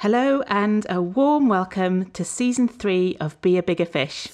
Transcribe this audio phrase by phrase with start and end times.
[0.00, 4.28] Hello, and a warm welcome to season three of Be a Bigger Fish.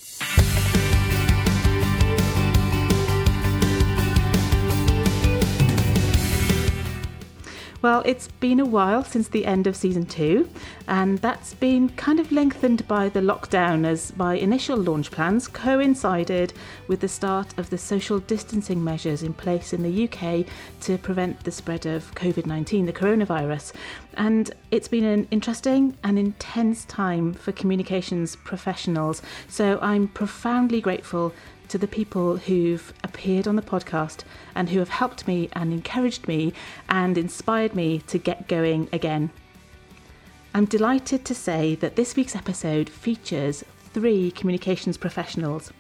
[7.86, 10.50] Well, it's been a while since the end of season two,
[10.88, 16.52] and that's been kind of lengthened by the lockdown as my initial launch plans coincided
[16.88, 20.46] with the start of the social distancing measures in place in the UK
[20.80, 23.72] to prevent the spread of COVID 19, the coronavirus.
[24.14, 31.32] And it's been an interesting and intense time for communications professionals, so I'm profoundly grateful
[31.68, 36.26] to the people who've appeared on the podcast and who have helped me and encouraged
[36.28, 36.52] me
[36.88, 39.30] and inspired me to get going again.
[40.54, 45.72] I'm delighted to say that this week's episode features three communications professionals.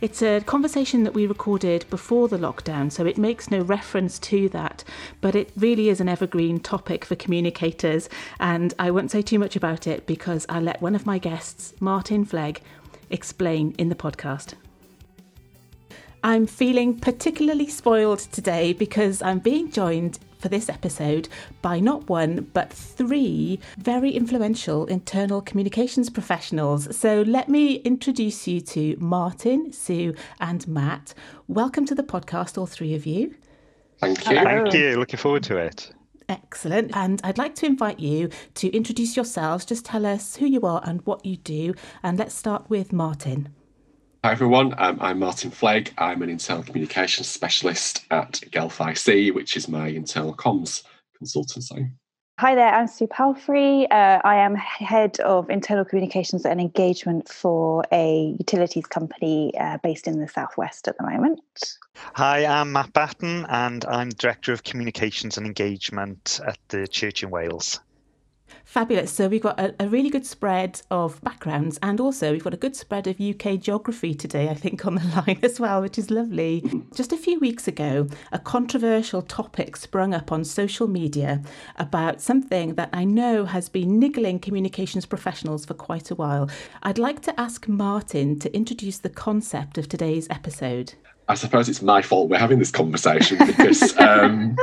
[0.00, 4.48] It's a conversation that we recorded before the lockdown, so it makes no reference to
[4.48, 4.82] that,
[5.20, 8.08] but it really is an evergreen topic for communicators,
[8.40, 11.72] and I won't say too much about it because I'll let one of my guests,
[11.78, 12.62] Martin Flegg,
[13.10, 14.54] explain in the podcast.
[16.24, 21.28] I'm feeling particularly spoiled today because I'm being joined for this episode
[21.62, 26.96] by not one but three very influential internal communications professionals.
[26.96, 31.12] So let me introduce you to Martin, Sue, and Matt.
[31.48, 33.34] Welcome to the podcast, all three of you.
[33.98, 34.38] Thank you.
[34.38, 34.62] Hello.
[34.62, 34.96] Thank you.
[34.98, 35.92] Looking forward to it.
[36.28, 36.96] Excellent.
[36.96, 39.64] And I'd like to invite you to introduce yourselves.
[39.64, 41.74] Just tell us who you are and what you do.
[42.04, 43.48] And let's start with Martin.
[44.24, 45.90] Hi everyone, um, I'm Martin Flegg.
[45.98, 50.84] I'm an internal communications specialist at Guelph IC, which is my internal comms
[51.20, 51.90] consultancy.
[52.38, 53.88] Hi there, I'm Sue Palfrey.
[53.90, 60.06] Uh, I am head of internal communications and engagement for a utilities company uh, based
[60.06, 61.40] in the southwest at the moment.
[62.14, 67.30] Hi, I'm Matt Batten, and I'm director of communications and engagement at the Church in
[67.30, 67.80] Wales.
[68.64, 69.12] Fabulous.
[69.12, 72.58] So we've got a, a, really good spread of backgrounds and also we've got a
[72.58, 76.10] good spread of UK geography today, I think, on the line as well, which is
[76.10, 76.64] lovely.
[76.94, 81.42] Just a few weeks ago, a controversial topic sprung up on social media
[81.76, 86.48] about something that I know has been niggling communications professionals for quite a while.
[86.82, 90.94] I'd like to ask Martin to introduce the concept of today's episode.
[91.32, 94.54] I suppose it's my fault we're having this conversation because um,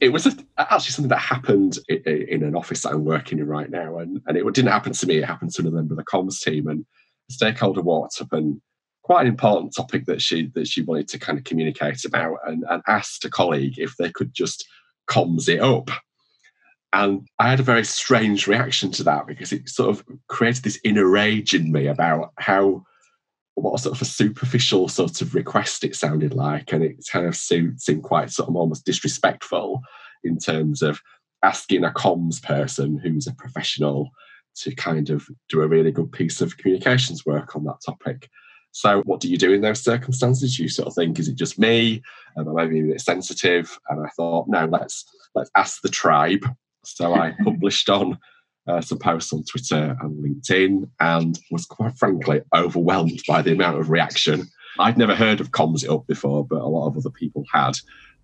[0.00, 3.46] it was a, actually something that happened in, in, an office that I'm working in
[3.46, 5.18] right now, and, and it didn't happen to me.
[5.18, 6.86] It happened to another member of the comms team, and
[7.28, 8.58] a stakeholder walked up and
[9.02, 12.64] quite an important topic that she that she wanted to kind of communicate about, and,
[12.70, 14.66] and asked a colleague if they could just
[15.06, 15.90] comms it up.
[16.94, 20.80] And I had a very strange reaction to that because it sort of created this
[20.84, 22.84] inner rage in me about how
[23.54, 27.36] what sort of a superficial sort of request it sounded like, and it kind of
[27.36, 29.80] seemed, seemed quite sort of almost disrespectful
[30.24, 31.00] in terms of
[31.42, 34.10] asking a comms person who's a professional
[34.56, 38.28] to kind of do a really good piece of communications work on that topic.
[38.72, 40.58] So, what do you do in those circumstances?
[40.58, 42.02] You sort of think, is it just me?
[42.36, 43.78] Am I maybe a bit sensitive?
[43.88, 45.04] And I thought, no, let's
[45.34, 46.44] let's ask the tribe.
[46.84, 48.18] So I published on
[48.66, 53.78] uh, some posts on Twitter and LinkedIn and was quite frankly overwhelmed by the amount
[53.78, 54.48] of reaction.
[54.78, 57.76] I'd never heard of Comms It Up before, but a lot of other people had.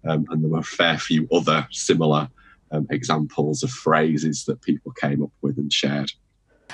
[0.08, 2.28] Um, and there were a fair few other similar
[2.72, 6.10] um, examples of phrases that people came up with and shared.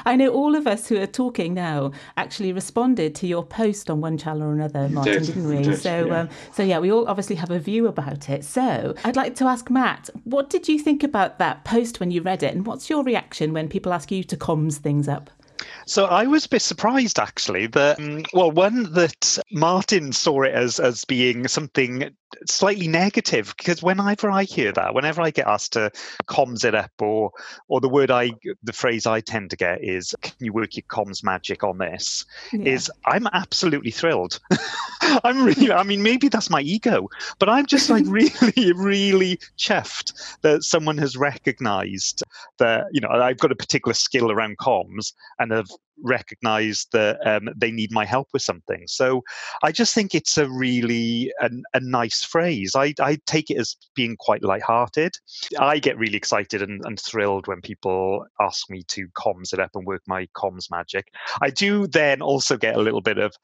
[0.05, 4.01] I know all of us who are talking now actually responded to your post on
[4.01, 5.37] one channel or another, Martin, did.
[5.37, 5.63] not we?
[5.63, 6.21] Did, so, yeah.
[6.21, 8.45] um, so yeah, we all obviously have a view about it.
[8.45, 12.23] So, I'd like to ask Matt, what did you think about that post when you
[12.23, 15.31] read it, and what's your reaction when people ask you to comms things up?
[15.87, 20.53] So I was a bit surprised actually that um, well one that Martin saw it
[20.53, 22.11] as as being something
[22.45, 25.93] slightly negative because whenever I hear that, whenever I get asked to
[26.29, 27.31] comms it up or
[27.69, 28.33] or the word I
[28.65, 32.25] the phrase I tend to get is can you work your comms magic on this?
[32.53, 32.73] Yeah.
[32.73, 34.41] Is I'm absolutely thrilled.
[35.23, 37.09] I'm really I mean maybe that's my ego,
[37.39, 42.23] but I'm just like really, really chuffed that someone has recognized
[42.59, 45.69] that, you know, I've got a particular skill around comms and have
[46.05, 48.85] recognize that um, they need my help with something.
[48.87, 49.23] So
[49.63, 52.73] I just think it's a really a, a nice phrase.
[52.77, 55.17] I, I take it as being quite light-hearted.
[55.59, 59.71] I get really excited and, and thrilled when people ask me to comms it up
[59.75, 61.09] and work my comms magic.
[61.41, 63.35] I do then also get a little bit of,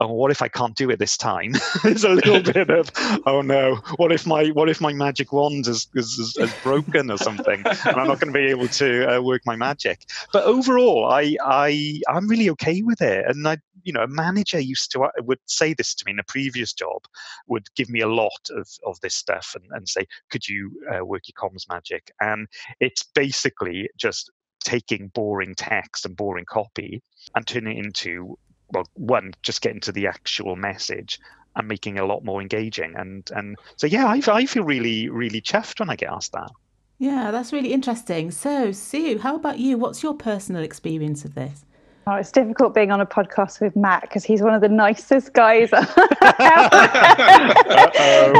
[0.00, 1.52] oh, what if I can't do it this time?
[1.82, 2.90] There's a little bit of,
[3.26, 7.18] oh no, what if my what if my magic wand is is, is broken or
[7.18, 10.06] something, and I'm not going to be able to uh, work my magic.
[10.32, 14.58] But overall, I I I'm really okay with it, and I you know a manager
[14.58, 17.02] used to uh, would say this to me in a previous job,
[17.48, 21.04] would give me a lot of of this stuff and, and say, could you uh,
[21.04, 22.10] work your comms magic?
[22.20, 22.48] And
[22.80, 24.30] it's basically just
[24.64, 27.02] taking boring text and boring copy
[27.34, 28.36] and turning it into
[28.72, 31.20] well one just getting to the actual message
[31.56, 32.94] and making it a lot more engaging.
[32.96, 36.50] And and so yeah I, I feel really really chuffed when i get asked that.
[36.98, 38.30] Yeah that's really interesting.
[38.30, 39.78] So sue how about you?
[39.78, 41.64] What's your personal experience of this
[42.06, 45.34] Oh, it's difficult being on a podcast with Matt because he's one of the nicest
[45.34, 45.70] guys.
[45.72, 45.86] and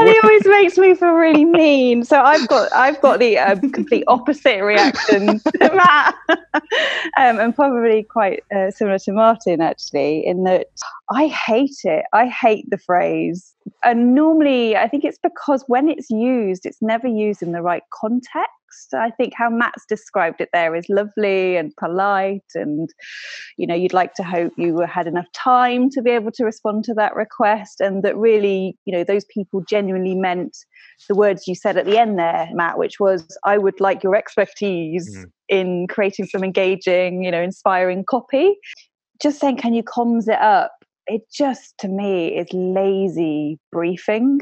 [0.09, 2.03] he always makes me feel really mean.
[2.03, 8.01] So I've got I've got the uh, complete opposite reaction to Matt, um, and probably
[8.01, 10.67] quite uh, similar to Martin actually, in that
[11.11, 12.05] I hate it.
[12.13, 13.53] I hate the phrase,
[13.83, 17.83] and normally I think it's because when it's used, it's never used in the right
[17.93, 18.49] context.
[18.93, 22.89] I think how Matt's described it there is lovely and polite, and
[23.57, 26.83] you know, you'd like to hope you had enough time to be able to respond
[26.85, 30.57] to that request, and that really, you know, those people genuinely meant
[31.07, 34.15] the words you said at the end there, Matt, which was, I would like your
[34.15, 35.25] expertise mm.
[35.49, 38.55] in creating some engaging, you know, inspiring copy.
[39.21, 40.73] Just saying, can you comms it up?
[41.07, 44.39] It just, to me, is lazy briefing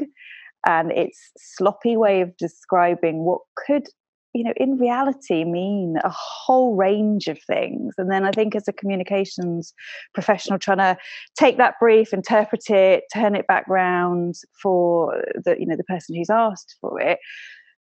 [0.66, 3.88] and it's sloppy way of describing what could
[4.32, 7.94] you know, in reality mean a whole range of things.
[7.98, 9.74] And then I think as a communications
[10.14, 10.96] professional, trying to
[11.36, 16.14] take that brief, interpret it, turn it back round for the, you know, the person
[16.14, 17.18] who's asked for it.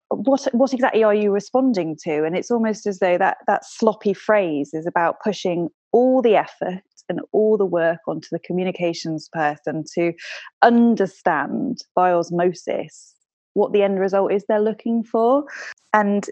[0.10, 2.26] What what exactly are you responding to?
[2.26, 6.84] And it's almost as though that that sloppy phrase is about pushing all the effort
[7.10, 10.14] and all the work onto the communications person to
[10.62, 13.16] understand by osmosis
[13.56, 15.46] what the end result is they're looking for.
[15.96, 16.30] And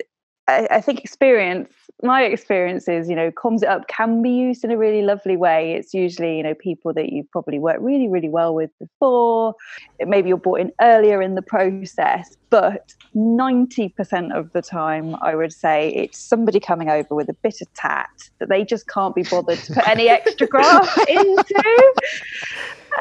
[0.49, 1.71] I, I, think experience,
[2.03, 5.37] my experience is, you know, comms it up can be used in a really lovely
[5.37, 5.73] way.
[5.73, 9.55] It's usually, you know, people that you've probably worked really, really well with before.
[10.01, 15.51] Maybe you're brought in earlier in the process, but 90% of the time, I would
[15.51, 19.23] say it's somebody coming over with a bit of tat that they just can't be
[19.23, 21.93] bothered to put any extra graft into.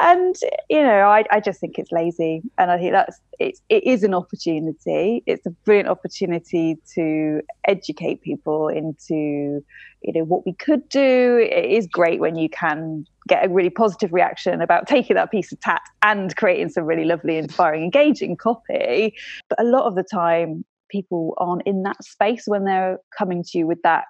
[0.01, 0.35] And
[0.71, 2.41] you know I, I just think it's lazy.
[2.57, 5.21] And i think that's it's it is an opportunity.
[5.27, 9.63] It's a brilliant opportunity to educate people into
[10.01, 11.37] you know what we could do.
[11.37, 15.51] It is great when you can get a really positive reaction about taking that piece
[15.51, 19.15] of tat and creating some really lovely inspiring engaging copy
[19.49, 23.57] but a lot of the time people aren't in that space when they're coming to
[23.57, 24.05] you with that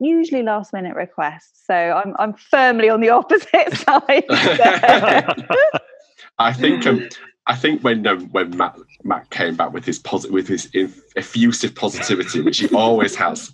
[0.00, 1.62] usually last minute requests.
[1.66, 4.24] So I'm I'm firmly on the opposite side.
[6.38, 7.08] I think um,
[7.46, 10.68] I think when um, when Matt Matt came back with his posit- with his
[11.16, 13.52] effusive positivity, which he always has,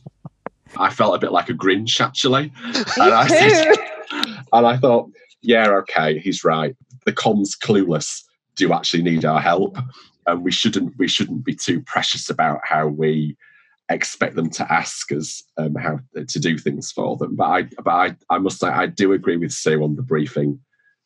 [0.77, 2.53] I felt a bit like a Grinch actually.
[2.65, 3.75] and I said,
[4.53, 5.11] and I thought,
[5.43, 6.75] yeah, okay, he's right.
[7.05, 8.23] The comms clueless
[8.57, 9.79] do actually need our help,
[10.27, 13.37] and we shouldn't we shouldn't be too precious about how we
[13.89, 17.37] expect them to ask us um, how to do things for them.
[17.37, 20.59] But I, but I, I must say, I do agree with Sue on the briefing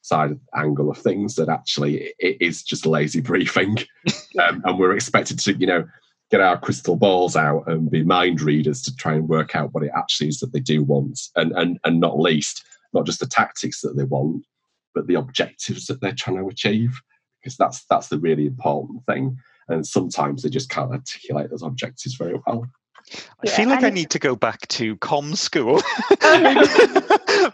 [0.03, 3.77] side of angle of things that actually it is just lazy briefing,
[4.43, 5.87] um, and we're expected to, you know,
[6.31, 9.83] get our crystal balls out and be mind readers to try and work out what
[9.83, 13.27] it actually is that they do want, and and and not least, not just the
[13.27, 14.45] tactics that they want,
[14.95, 17.01] but the objectives that they're trying to achieve,
[17.41, 19.37] because that's that's the really important thing
[19.71, 22.67] and sometimes they just can't articulate those objectives very well.
[23.13, 25.81] I yeah, feel like I need to go back to com school.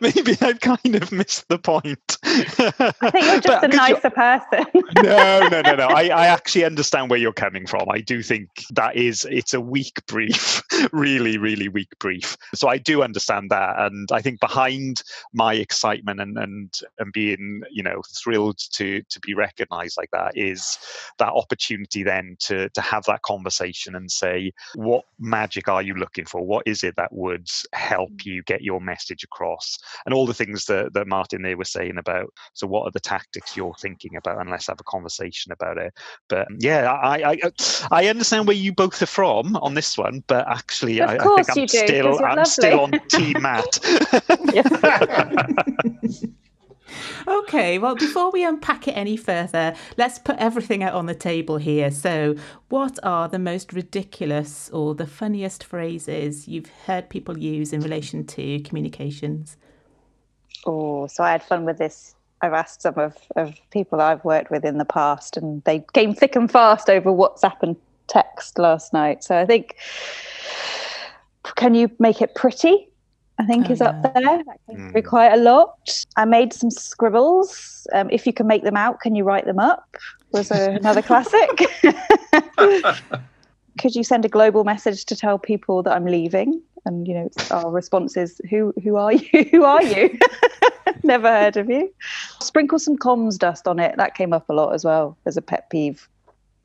[0.01, 2.19] Maybe I've kind of missed the point.
[2.25, 4.65] I think you're just but, a nicer person.
[5.03, 5.87] no, no, no, no.
[5.87, 7.89] I, I actually understand where you're coming from.
[7.91, 12.37] I do think that is it's a weak brief, really, really weak brief.
[12.55, 15.03] So I do understand that, and I think behind
[15.33, 20.33] my excitement and and and being you know thrilled to to be recognised like that
[20.37, 20.79] is
[21.19, 25.05] that opportunity then to to have that conversation and say what
[25.47, 26.45] magic are you looking for?
[26.45, 28.27] What is it that would help mm.
[28.27, 29.79] you get your message across?
[30.05, 32.99] And all the things that, that Martin there was saying about, so what are the
[32.99, 34.41] tactics you're thinking about?
[34.41, 35.95] And let's have a conversation about it.
[36.29, 37.41] But yeah, I, I,
[37.93, 41.51] I understand where you both are from on this one, but actually, I, I, think
[41.51, 43.79] I'm do, still, I'm still on Team Matt.
[47.27, 51.57] okay, well, before we unpack it any further, let's put everything out on the table
[51.57, 51.91] here.
[51.91, 52.37] So,
[52.69, 58.25] what are the most ridiculous or the funniest phrases you've heard people use in relation
[58.27, 59.57] to communications?
[60.65, 62.15] Oh, so I had fun with this.
[62.43, 66.15] I've asked some of, of people I've worked with in the past, and they came
[66.15, 67.77] thick and fast over WhatsApp and
[68.09, 69.25] text last night.
[69.25, 69.77] So I think,
[71.57, 72.89] can you make it pretty?
[73.39, 74.13] I think oh, is up there.
[74.45, 75.05] That came mm.
[75.05, 76.05] quite a lot.
[76.17, 77.87] I made some scribbles.
[77.93, 79.97] Um, if you can make them out, can you write them up?
[80.33, 81.51] Was a, another classic.
[83.79, 86.63] Could you send a global message to tell people that I'm leaving?
[86.87, 90.19] and you know our response is who who are you who are you
[91.03, 91.93] never heard of you
[92.41, 95.43] sprinkle some comms dust on it that came up a lot as well as a
[95.43, 96.09] pet peeve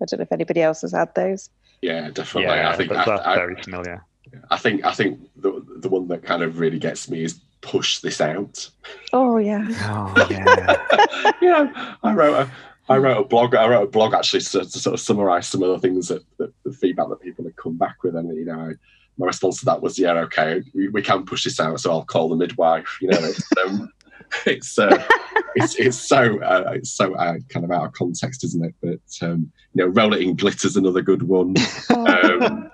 [0.01, 1.49] i don't know if anybody else has had those
[1.81, 2.43] Yeah, definitely.
[2.43, 4.05] Yeah, I think that- I, that's I- very familiar.
[4.49, 7.99] I think I think the the one that kind of really gets me is push
[7.99, 8.69] this out.
[9.13, 11.31] oh yeah Oh yeah.
[11.41, 12.51] you know, I wrote a
[12.91, 13.55] I wrote a blog.
[13.55, 16.23] I wrote a blog actually to, to sort of summarise some of the things that,
[16.37, 18.71] that the feedback that people had come back with, and you know, I,
[19.17, 22.03] my response to that was, yeah, okay, we, we can push this out, so I'll
[22.03, 22.97] call the midwife.
[23.01, 23.89] You know, it's um,
[24.45, 25.01] it's, uh,
[25.55, 28.75] it's it's so uh, it's so uh, kind of out of context, isn't it?
[28.81, 31.55] But um, you know, roll it in glitter's another good one.
[31.89, 32.69] Um,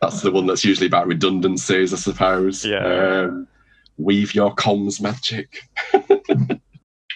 [0.00, 2.64] that's the one that's usually about redundancies, I suppose.
[2.64, 3.26] Yeah.
[3.28, 3.48] Um,
[3.98, 5.68] weave your comms magic.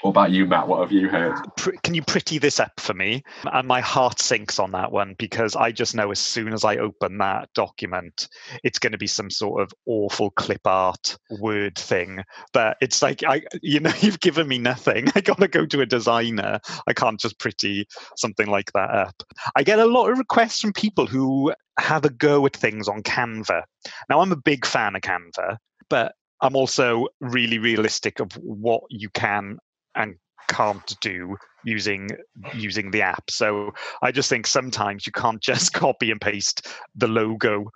[0.05, 0.69] what about you, Matt?
[0.69, 1.35] What have you heard?
[1.83, 3.23] Can you pretty this up for me?
[3.51, 6.77] And my heart sinks on that one because I just know as soon as I
[6.77, 8.29] open that document,
[8.63, 12.23] it's going to be some sort of awful clip art word thing.
[12.53, 15.07] That it's like I, you know, you've given me nothing.
[15.15, 16.61] I got to go to a designer.
[16.87, 17.87] I can't just pretty
[18.19, 19.23] something like that up.
[19.57, 23.03] I get a lot of requests from people who have a go at things on
[23.05, 23.63] Canva.
[24.11, 25.57] Now, I'm a big fan of Canva,
[25.89, 29.57] but I'm also really realistic of what you can
[29.97, 30.17] and
[30.49, 32.11] can't do using
[32.55, 33.31] using the app.
[33.31, 33.73] So
[34.03, 37.71] I just think sometimes you can't just copy and paste the logo,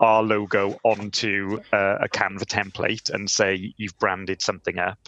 [0.00, 4.98] our logo, onto uh, a Canva template and say you've branded something up.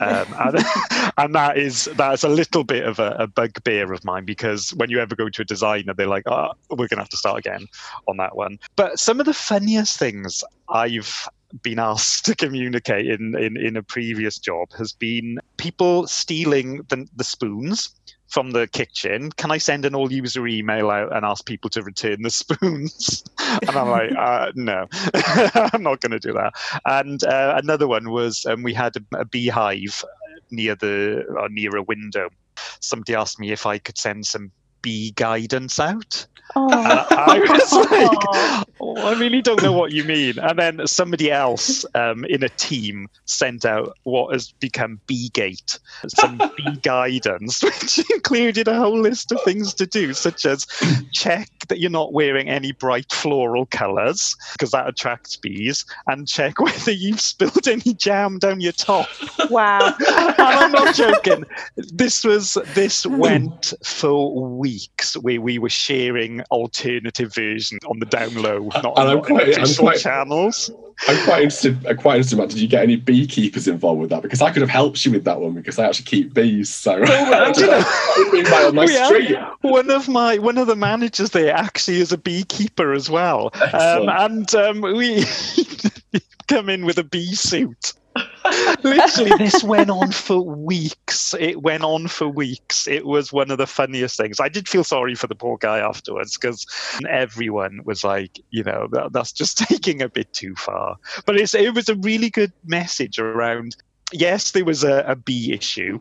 [0.00, 0.64] Um, and,
[1.18, 4.90] and that is that's a little bit of a, a bugbear of mine because when
[4.90, 7.66] you ever go to a designer, they're like, "Oh, we're gonna have to start again
[8.06, 11.28] on that one." But some of the funniest things I've
[11.62, 17.06] been asked to communicate in, in, in a previous job has been people stealing the,
[17.16, 17.90] the spoons
[18.28, 19.30] from the kitchen.
[19.32, 23.22] Can I send an all user email out and ask people to return the spoons?
[23.38, 26.54] and I'm like, uh, no, I'm not going to do that.
[26.86, 30.02] And uh, another one was um, we had a, a beehive
[30.50, 32.30] near the uh, near a window.
[32.80, 34.50] Somebody asked me if I could send some
[34.82, 36.26] bee guidance out.
[36.56, 36.68] oh,
[37.10, 40.38] I was like, oh, I really don't know what you mean.
[40.38, 46.38] And then somebody else um, in a team sent out what has become Beegate, some
[46.56, 50.66] bee guidance, which included a whole list of things to do, such as
[51.12, 56.60] check that you're not wearing any bright floral colours, because that attracts bees, and check
[56.60, 59.08] whether you've spilled any jam down your top.
[59.48, 61.44] wow and I'm not joking.
[61.76, 64.71] This was this went for weeks
[65.20, 69.58] where we were sharing alternative versions on the down low, not And I'm on quite-
[69.58, 70.70] I'm quite- channels.
[71.08, 71.84] I'm quite interested.
[71.86, 72.50] I'm quite interested, Matt.
[72.50, 74.22] Did you get any beekeepers involved with that?
[74.22, 76.72] Because I could have helped you with that one because I actually keep bees.
[76.72, 79.36] So well, do you know- that would be my, on my street.
[79.62, 84.08] One of my one of the managers there actually is a beekeeper as well, um,
[84.08, 85.24] and um, we
[86.48, 87.94] come in with a bee suit.
[88.82, 91.34] Literally, this went on for weeks.
[91.38, 92.86] It went on for weeks.
[92.86, 94.40] It was one of the funniest things.
[94.40, 96.66] I did feel sorry for the poor guy afterwards because
[97.08, 100.96] everyone was like, you know, that, that's just taking a bit too far.
[101.26, 103.76] But it's, it was a really good message around.
[104.12, 105.98] Yes, there was a, a bee issue,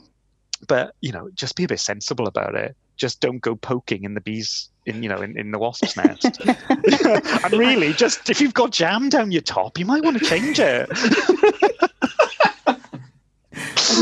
[0.68, 2.76] but you know, just be a bit sensible about it.
[2.98, 6.40] Just don't go poking in the bees in you know in, in the wasp's nest.
[6.70, 10.60] and really, just if you've got jam down your top, you might want to change
[10.60, 10.90] it.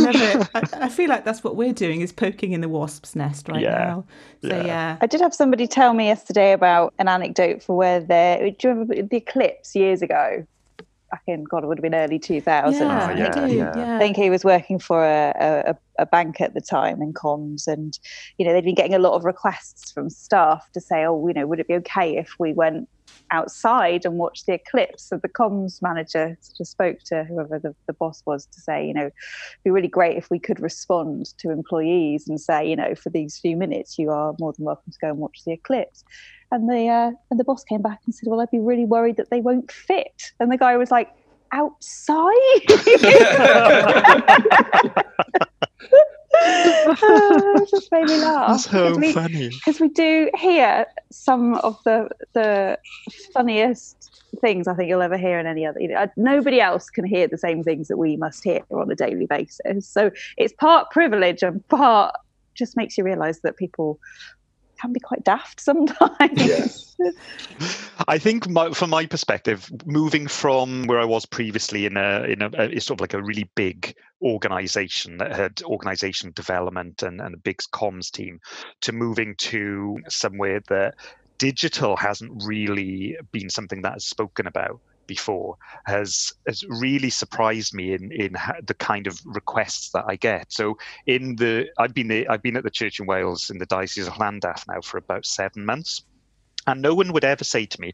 [0.08, 3.16] I've never, I, I feel like that's what we're doing is poking in the wasp's
[3.16, 3.70] nest right Yeah.
[3.78, 4.06] now.
[4.42, 4.64] So Yeah.
[4.66, 4.98] yeah.
[5.02, 8.74] I did have somebody tell me yesterday about an anecdote for where they do you
[8.74, 10.46] remember the eclipse years ago?
[11.12, 12.88] Back in God, it would have been early two thousand.
[12.88, 13.56] Yeah, Oh, yeah, I do.
[13.56, 13.74] yeah.
[13.76, 13.96] Yeah.
[13.96, 17.66] I think he was working for a, a, a bank at the time in comms,
[17.68, 17.98] and
[18.38, 21.34] you know they'd been getting a lot of requests from staff to say, "Oh, you
[21.34, 22.88] know, would it be okay if we went
[23.32, 27.76] outside and watched the eclipse?" So the comms manager sort of spoke to whoever the,
[27.88, 29.14] the boss was to say, "You know, it'd
[29.64, 33.38] be really great if we could respond to employees and say, you know, for these
[33.40, 36.04] few minutes, you are more than welcome to go and watch the eclipse."
[36.52, 39.18] And the uh, and the boss came back and said, "Well, I'd be really worried
[39.18, 41.10] that they won't fit." And the guy was like,
[41.52, 42.34] "Outside."
[46.42, 48.62] It just made me laugh.
[48.62, 48.94] so funny.
[48.94, 49.52] because we, funny.
[49.66, 52.78] 'cause we do hear some of the the
[53.34, 55.80] funniest things I think you'll ever hear in any other.
[55.82, 58.90] You know, uh, nobody else can hear the same things that we must hear on
[58.92, 59.88] a daily basis.
[59.88, 62.16] So it's part privilege and part
[62.56, 64.00] just makes you realise that people
[64.80, 66.32] can be quite daft sometimes.
[66.36, 66.96] Yes.
[68.08, 72.42] I think my, from my perspective, moving from where I was previously in a in
[72.42, 77.36] a, a sort of like a really big organization that had organization development and, and
[77.36, 78.40] a big comms team
[78.82, 80.96] to moving to somewhere that
[81.38, 87.86] digital hasn't really been something that is spoken about before has has really surprised me
[87.98, 88.32] in in
[88.72, 90.46] the kind of requests that I get.
[90.54, 93.66] So in the I've been the, I've been at the church in Wales in the
[93.66, 96.06] diocese of Llandaff now for about seven months,
[96.68, 97.92] and no one would ever say to me,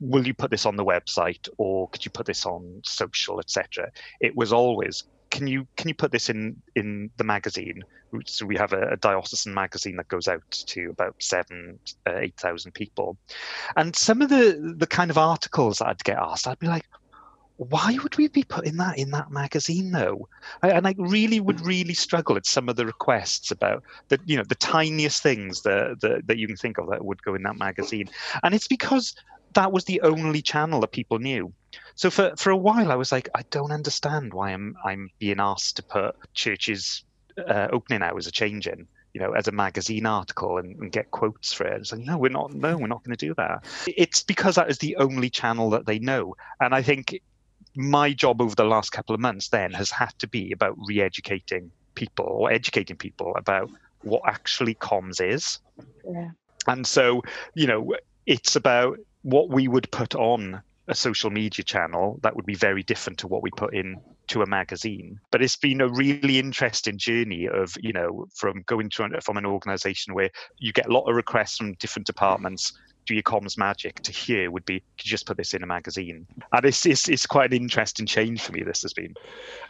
[0.00, 3.90] "Will you put this on the website?" or "Could you put this on social, etc."
[4.20, 7.82] It was always, "Can you can you put this in in the magazine?"
[8.26, 12.36] So we have a, a diocesan magazine that goes out to about seven, uh, eight
[12.36, 13.16] thousand people,
[13.76, 16.86] and some of the the kind of articles that I'd get asked, I'd be like,
[17.56, 20.28] why would we be putting that in that magazine though?
[20.62, 24.36] I, and i really would really struggle at some of the requests about the you
[24.36, 27.42] know the tiniest things that, that that you can think of that would go in
[27.44, 28.08] that magazine.
[28.42, 29.14] And it's because
[29.54, 31.52] that was the only channel that people knew
[31.94, 35.40] so for for a while i was like i don't understand why i'm i'm being
[35.40, 37.04] asked to put churches
[37.48, 41.52] uh, opening hours are changing you know, as a magazine article and, and get quotes
[41.52, 41.80] for it.
[41.80, 42.54] It's like, no, we're not.
[42.54, 43.64] No, we're not going to do that.
[43.86, 46.34] It's because that is the only channel that they know.
[46.60, 47.20] And I think
[47.74, 51.70] my job over the last couple of months then has had to be about re-educating
[51.94, 53.70] people or educating people about
[54.02, 55.58] what actually comms is.
[56.08, 56.30] Yeah.
[56.66, 57.22] And so,
[57.54, 57.94] you know,
[58.26, 62.82] it's about what we would put on a social media channel that would be very
[62.82, 63.96] different to what we put in
[64.28, 68.88] to a magazine but it's been a really interesting journey of you know from going
[68.88, 72.72] to from an organization where you get a lot of requests from different departments
[73.06, 76.26] do your comms magic to here would be to just put this in a magazine.
[76.52, 79.14] And it's, it's, it's quite an interesting change for me, this has been.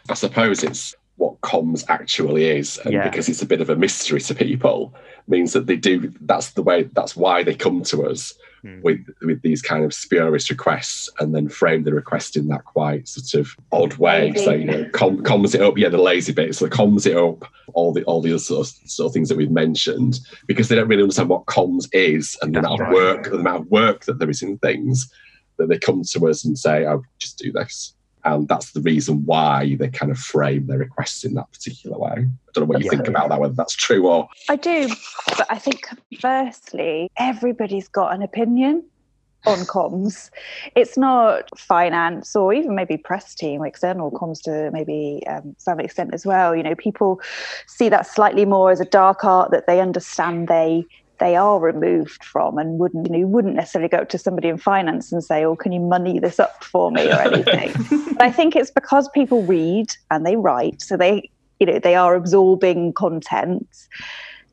[0.09, 3.09] I suppose it's what comms actually is and yeah.
[3.09, 4.93] because it's a bit of a mystery to people
[5.27, 8.81] means that they do that's the way that's why they come to us mm.
[8.81, 13.07] with with these kind of spurious requests and then frame the request in that quite
[13.07, 14.33] sort of odd way.
[14.35, 15.77] So you know com- comms it up.
[15.77, 16.55] Yeah the lazy bit.
[16.55, 19.37] So comms it up all the all the other sort of, sort of things that
[19.37, 23.23] we've mentioned because they don't really understand what comms is and the amount of work
[23.25, 25.11] the amount of work that there is in things
[25.57, 27.93] that they come to us and say "I'll oh just do this
[28.25, 32.11] and that's the reason why they kind of frame their requests in that particular way.
[32.11, 32.91] I don't know what you yeah.
[32.91, 34.29] think about that, whether that's true or.
[34.49, 34.89] I do,
[35.37, 35.87] but I think
[36.19, 38.83] firstly, everybody's got an opinion
[39.45, 40.29] on comms.
[40.75, 46.13] It's not finance or even maybe press team, external comms to maybe um, some extent
[46.13, 46.55] as well.
[46.55, 47.21] You know, people
[47.67, 50.85] see that slightly more as a dark art that they understand they
[51.19, 55.11] they are removed from and wouldn't you wouldn't necessarily go up to somebody in finance
[55.11, 57.73] and say oh can you money this up for me or anything?
[58.13, 61.95] But i think it's because people read and they write so they you know they
[61.95, 63.67] are absorbing content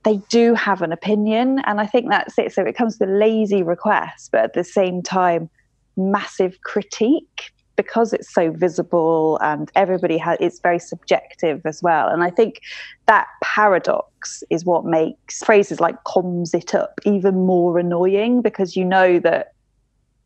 [0.02, 2.52] they do have an opinion and i think that's it.
[2.52, 5.50] So it comes to lazy requests but at the same time
[5.96, 12.22] massive critique because it's so visible and everybody has it's very subjective as well and
[12.22, 12.60] i think
[13.06, 18.84] that paradox is what makes phrases like comms it up even more annoying because you
[18.84, 19.52] know that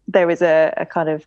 [0.09, 1.25] there is a, a, kind of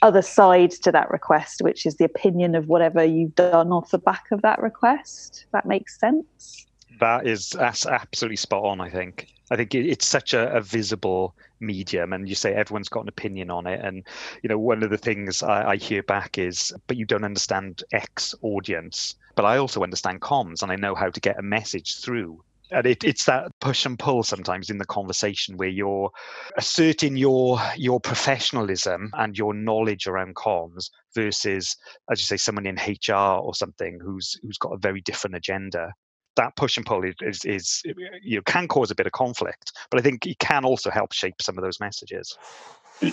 [0.00, 3.98] other side to that request, which is the opinion of whatever you've done off the
[3.98, 5.44] back of that request.
[5.52, 6.66] That makes sense.
[6.98, 8.80] That is that's absolutely spot on.
[8.80, 9.28] I think.
[9.50, 13.50] I think it's such a, a, visible medium, and you say everyone's got an opinion
[13.50, 13.80] on it.
[13.84, 14.04] And
[14.42, 17.82] you know, one of the things I, I hear back is, "But you don't understand
[17.92, 22.00] X audience." But I also understand comms, and I know how to get a message
[22.00, 22.42] through.
[22.70, 26.10] And it, it's that push and pull sometimes in the conversation where you're
[26.56, 31.76] asserting your your professionalism and your knowledge around comms versus,
[32.10, 35.92] as you say, someone in HR or something who's who's got a very different agenda
[36.36, 37.82] that push and pull is, is, is,
[38.22, 41.12] you know can cause a bit of conflict, but I think it can also help
[41.12, 42.36] shape some of those messages.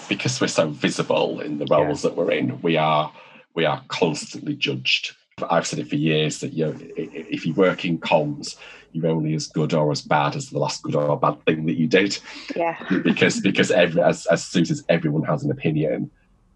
[0.08, 2.10] Because we're so visible in the roles yeah.
[2.10, 3.12] that we're in, we are
[3.54, 5.16] we are constantly judged.
[5.50, 8.56] I've said it for years that you know, if you work in comms,
[8.94, 11.78] you're only as good or as bad as the last good or bad thing that
[11.78, 12.18] you did.
[12.56, 12.78] Yeah.
[13.04, 16.12] because because every as as Sue says, everyone has an opinion,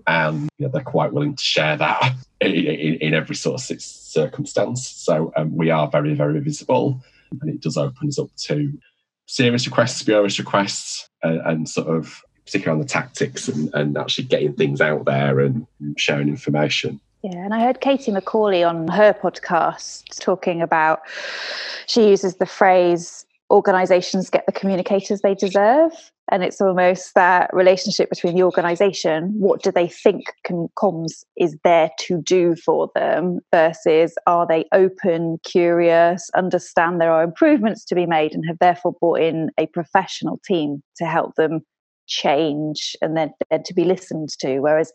[0.08, 4.88] and you know, they're quite willing to share that in, in, every sort of circumstance.
[4.88, 7.04] So um, we are very, very visible,
[7.42, 8.72] and it does open us up to
[9.26, 14.24] serious requests, spurious requests, and, and sort of particularly on the tactics and, and actually
[14.24, 15.68] getting things out there and
[15.98, 17.00] sharing information.
[17.22, 21.02] Yeah, and I heard Katie Macaulay on her podcast talking about
[21.88, 25.92] she uses the phrase organizations get the communicators they deserve
[26.30, 31.58] and it's almost that relationship between the organization what do they think can, comms is
[31.64, 37.96] there to do for them versus are they open curious understand there are improvements to
[37.96, 41.62] be made and have therefore brought in a professional team to help them
[42.08, 44.60] change and then, then to be listened to.
[44.60, 44.92] Whereas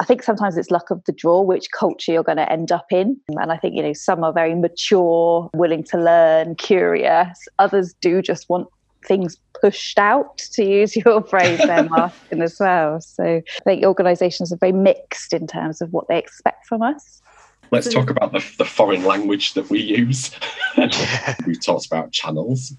[0.00, 2.86] i think sometimes it's luck of the draw which culture you're going to end up
[2.90, 3.20] in.
[3.28, 7.46] And i think you know some are very mature willing to learn curious.
[7.58, 8.68] Others do just want
[9.04, 13.00] things pushed out, to use your phrase there, Martin, as well.
[13.00, 17.22] So I think organisations are very mixed in terms of what they expect from us.
[17.70, 20.30] Let's talk about the, the foreign language that we use.
[21.46, 22.72] we've talked about channels,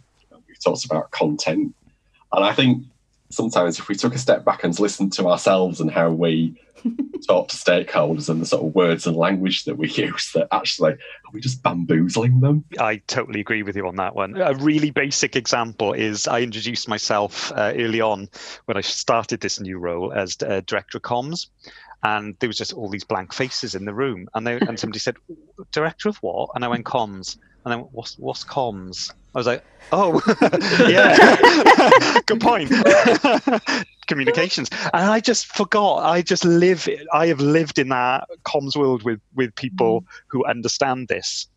[0.48, 1.76] we've talked about content.
[2.34, 2.84] And I think
[3.30, 6.60] sometimes if we took a step back and listened to ourselves and how we
[7.28, 10.94] talk to stakeholders and the sort of words and language that we use, that actually
[10.94, 12.64] are we just bamboozling them?
[12.80, 14.36] I totally agree with you on that one.
[14.38, 18.30] A really basic example is I introduced myself uh, early on
[18.66, 21.48] when I started this new role as uh, director of comms
[22.04, 25.00] and there was just all these blank faces in the room and they and somebody
[25.00, 25.18] said
[25.72, 29.64] director of what and i went comms and then what's what's comms i was like
[29.92, 30.22] oh.
[30.88, 32.22] Yeah.
[32.26, 32.72] Good point.
[34.08, 34.70] Communications.
[34.94, 39.20] And i just forgot i just live i have lived in that comms world with
[39.36, 40.06] with people mm.
[40.28, 41.48] who understand this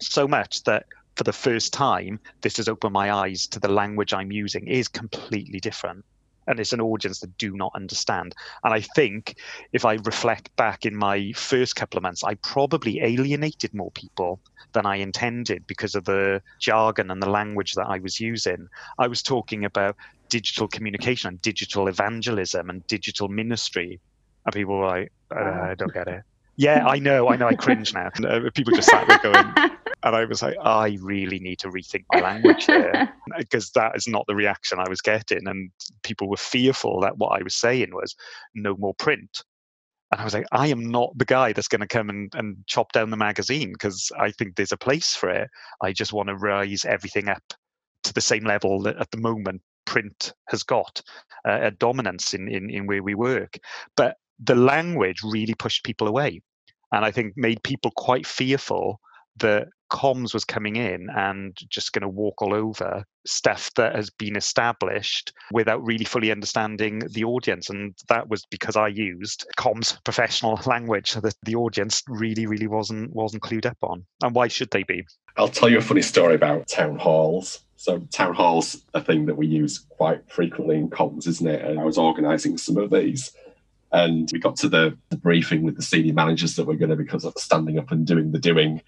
[0.00, 0.86] so much that
[1.16, 4.66] for the first time this has opened my eyes to the language i'm using.
[4.68, 6.04] Is completely different
[6.50, 8.34] and it's an audience that do not understand.
[8.64, 9.36] And I think
[9.72, 14.40] if I reflect back in my first couple of months, I probably alienated more people
[14.72, 18.68] than I intended because of the jargon and the language that I was using.
[18.98, 19.96] I was talking about
[20.28, 24.00] digital communication and digital evangelism and digital ministry.
[24.44, 26.22] And people were like, uh, I don't get it.
[26.56, 28.10] Yeah, I know, I know, I cringe now.
[28.54, 29.70] People just sat there going,
[30.02, 34.06] and I was like, I really need to rethink my language here because that is
[34.06, 35.46] not the reaction I was getting.
[35.46, 35.70] And
[36.02, 38.16] people were fearful that what I was saying was
[38.54, 39.44] no more print.
[40.10, 42.56] And I was like, I am not the guy that's going to come and, and
[42.66, 45.50] chop down the magazine because I think there's a place for it.
[45.80, 47.44] I just want to rise everything up
[48.04, 51.02] to the same level that at the moment print has got
[51.46, 53.58] uh, a dominance in, in, in where we work.
[53.96, 56.40] But the language really pushed people away
[56.92, 59.00] and I think made people quite fearful
[59.36, 64.08] that comms was coming in and just going to walk all over stuff that has
[64.08, 67.68] been established without really fully understanding the audience.
[67.68, 73.12] And that was because i used comms professional language that the audience really really wasn't
[73.12, 74.04] wasn't clued up on.
[74.22, 75.04] And why should they be?
[75.36, 77.60] I'll tell you a funny story about town halls.
[77.76, 81.64] So town halls a thing that we use quite frequently in comms isn't it?
[81.64, 83.32] And i was organizing some of these.
[83.92, 86.96] And we got to the, the briefing with the senior managers that were going to
[86.96, 88.82] be standing up and doing the doing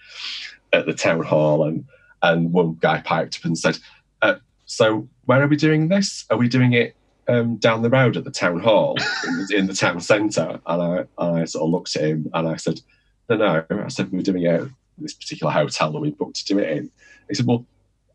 [0.72, 1.64] at the town hall.
[1.64, 1.84] And,
[2.22, 3.78] and one guy piped up and said,
[4.22, 6.24] uh, So, where are we doing this?
[6.30, 6.96] Are we doing it
[7.28, 10.60] um, down the road at the town hall in the, in the town centre?
[10.66, 10.82] And
[11.18, 12.80] I, I sort of looked at him and I said,
[13.28, 13.64] No, no.
[13.84, 16.76] I said, We're doing it at this particular hotel that we booked to do it
[16.76, 16.90] in.
[17.28, 17.66] He said, Well,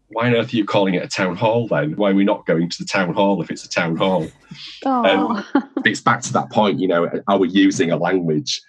[0.09, 1.95] why on earth are you calling it a town hall then?
[1.95, 4.27] Why are we not going to the town hall if it's a town hall?
[4.85, 5.43] Um,
[5.85, 8.61] it's back to that point, you know, are we using a language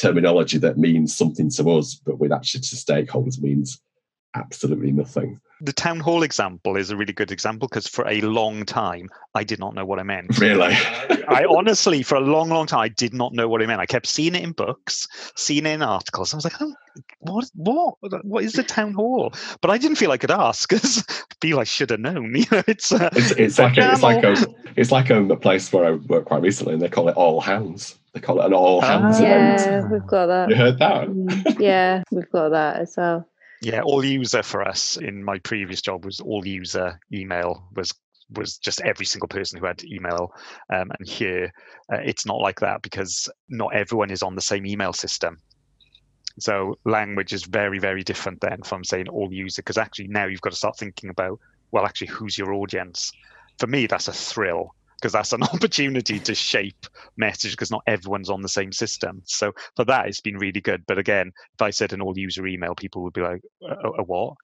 [0.00, 3.80] terminology that means something to us, but with actually to stakeholders means
[4.34, 5.40] absolutely nothing?
[5.62, 9.44] The town hall example is a really good example because for a long time I
[9.44, 10.38] did not know what I meant.
[10.38, 10.72] Really?
[11.28, 13.80] I honestly, for a long, long time, I did not know what I meant.
[13.80, 16.32] I kept seeing it in books, seeing it in articles.
[16.32, 16.74] I was like, oh,
[17.18, 19.34] what, what, what is the town hall?
[19.60, 22.34] But I didn't feel I could ask because I feel I should have known.
[22.40, 25.36] You know, it's uh, it's, it's, like a, it's like a it's like a, a,
[25.36, 27.98] place where I worked quite recently, and they call it all hands.
[28.14, 29.60] They call it an all hands ah, event.
[29.60, 30.48] Yeah, we've got that.
[30.48, 31.08] You heard that?
[31.08, 33.26] Mm, yeah, we've got that as well.
[33.62, 37.92] Yeah, all user for us in my previous job was all user email was
[38.32, 40.32] was just every single person who had email.
[40.72, 41.52] Um, and here,
[41.92, 45.38] uh, it's not like that because not everyone is on the same email system.
[46.38, 50.40] So language is very, very different then from saying all user, because actually now you've
[50.40, 51.40] got to start thinking about,
[51.72, 53.12] well, actually, who's your audience?
[53.58, 56.86] For me, that's a thrill because that's an opportunity to shape
[57.16, 59.22] message because not everyone's on the same system.
[59.24, 60.84] So for that, it's been really good.
[60.86, 64.34] But again, if I said an all user email, people would be like, a, what?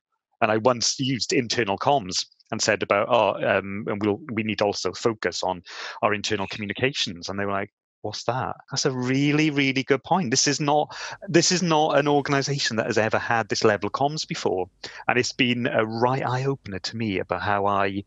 [0.40, 4.62] And I once used internal comms and said about, oh, um, and we'll we need
[4.62, 5.62] also focus on
[6.02, 7.28] our internal communications.
[7.28, 10.96] And they were like, what's that that's a really really good point this is not
[11.28, 14.68] this is not an organization that has ever had this level of comms before
[15.08, 18.00] and it's been a right eye-opener to me about how i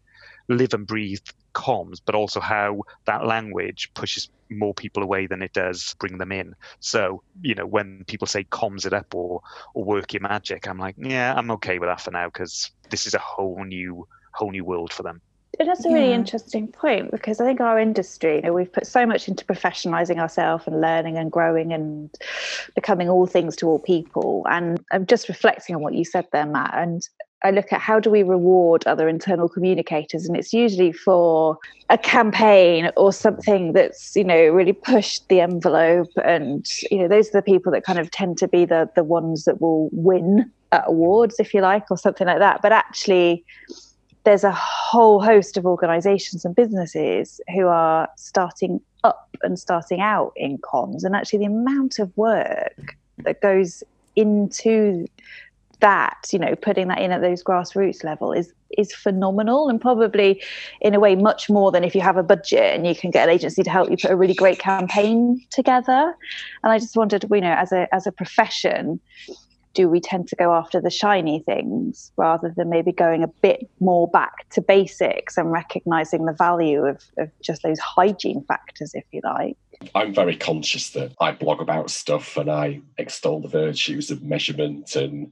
[0.48, 1.20] live and breathe
[1.54, 6.32] comms but also how that language pushes more people away than it does bring them
[6.32, 9.42] in so you know when people say comms it up or
[9.74, 13.06] or work your magic i'm like yeah i'm okay with that for now because this
[13.06, 15.22] is a whole new whole new world for them
[15.60, 16.16] And that's a really yeah.
[16.16, 20.18] interesting point because I think our industry, you know, we've put so much into professionalizing
[20.18, 22.10] ourselves and learning and growing and
[22.76, 24.46] becoming all things to all people.
[24.50, 26.74] And I'm just reflecting on what you said there, Matt.
[26.76, 27.02] And
[27.43, 31.58] I look at how do we reward other internal communicators, and it's usually for
[31.89, 37.30] a campaign or something that's you know really pushed the envelope, and you know those
[37.30, 40.52] are the people that kind of tend to be the the ones that will win
[40.71, 42.62] at awards, if you like, or something like that.
[42.62, 43.45] But actually,
[44.25, 50.34] there's a whole host of organizations and businesses who are starting up and starting out
[50.36, 51.04] in comms.
[51.04, 53.84] And actually the amount of work that goes
[54.15, 55.08] into
[55.80, 60.42] that you know putting that in at those grassroots level is is phenomenal and probably
[60.82, 63.28] in a way much more than if you have a budget and you can get
[63.28, 66.13] an agency to help you put a really great campaign together
[66.63, 69.00] and i just wondered you know as a as a profession
[69.74, 73.70] do we tend to go after the shiny things rather than maybe going a bit
[73.80, 79.04] more back to basics and recognizing the value of, of just those hygiene factors, if
[79.12, 79.58] you like?
[79.94, 84.96] I'm very conscious that I blog about stuff and I extol the virtues of measurement
[84.96, 85.32] and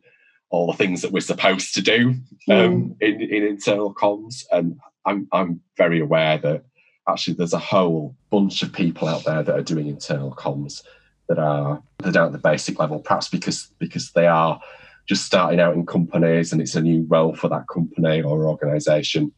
[0.50, 2.10] all the things that we're supposed to do
[2.50, 2.96] um, mm.
[3.02, 4.46] in, in internal comms.
[4.52, 6.64] And I'm, I'm very aware that
[7.08, 10.84] actually there's a whole bunch of people out there that are doing internal comms
[11.28, 14.60] that are that are at the basic level, perhaps because because they are
[15.08, 19.32] just starting out in companies and it's a new role for that company or organization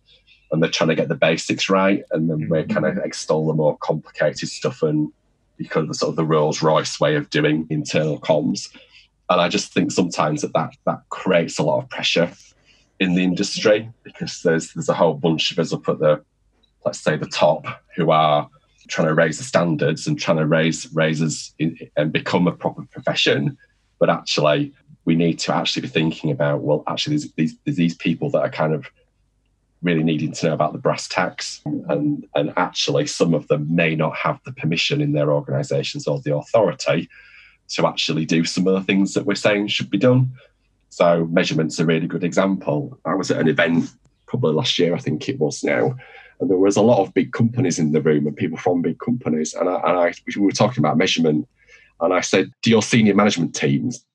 [0.52, 2.50] and they're trying to get the basics right and then mm-hmm.
[2.50, 5.12] we're kind of extol the more complicated stuff and
[5.60, 8.76] because of the sort of the Rolls Royce way of doing internal comms.
[9.30, 12.32] And I just think sometimes that, that that creates a lot of pressure
[13.00, 13.94] in the industry mm.
[14.04, 16.24] because there's there's a whole bunch of us up at the
[16.86, 17.66] let's say the top
[17.96, 18.50] who are
[18.88, 21.54] trying to raise the standards and trying to raise raises
[21.96, 23.58] and become a proper profession.
[24.00, 24.74] But actually,
[25.06, 28.42] we need to actually be thinking about well, actually, there's these there's these people that
[28.42, 28.88] are kind of
[29.82, 33.96] really needing to know about the brass tacks, and and actually, some of them may
[33.96, 37.10] not have the permission in their organisations or the authority
[37.70, 40.32] to actually do some of the things that we're saying should be done.
[40.90, 43.00] So measurement's a really good example.
[43.06, 43.90] I was at an event
[44.26, 45.96] probably last year, I think it was now,
[46.40, 49.00] and there was a lot of big companies in the room and people from big
[49.00, 49.54] companies.
[49.54, 51.48] And I, and I we were talking about measurement,
[52.00, 54.06] and I said, "Do your senior management teams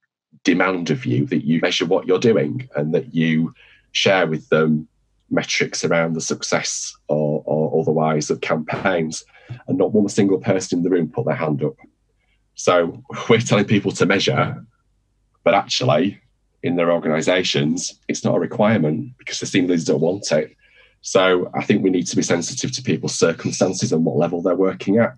[0.42, 3.54] demand of you that you measure what you're doing and that you
[3.92, 4.88] share with them
[5.30, 9.24] metrics around the success or, or otherwise of campaigns?"
[9.68, 11.76] And not one single person in the room put their hand up.
[12.54, 14.64] So we're telling people to measure,
[15.42, 16.20] but actually,
[16.62, 20.56] in their organisations, it's not a requirement because the team leaders don't want it.
[21.02, 24.54] So I think we need to be sensitive to people's circumstances and what level they're
[24.54, 25.14] working at.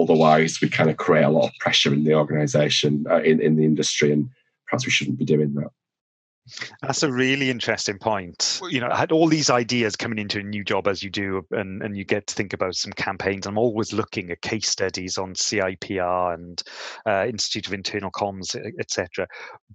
[0.00, 3.56] Otherwise, we kind of create a lot of pressure in the organisation, uh, in, in
[3.56, 4.30] the industry, and
[4.66, 5.70] perhaps we shouldn't be doing that.
[6.82, 8.60] That's a really interesting point.
[8.70, 11.42] You know, I had all these ideas coming into a new job as you do,
[11.50, 13.46] and, and you get to think about some campaigns.
[13.46, 16.62] I'm always looking at case studies on CIPR and
[17.06, 19.26] uh, Institute of Internal Comms, etc.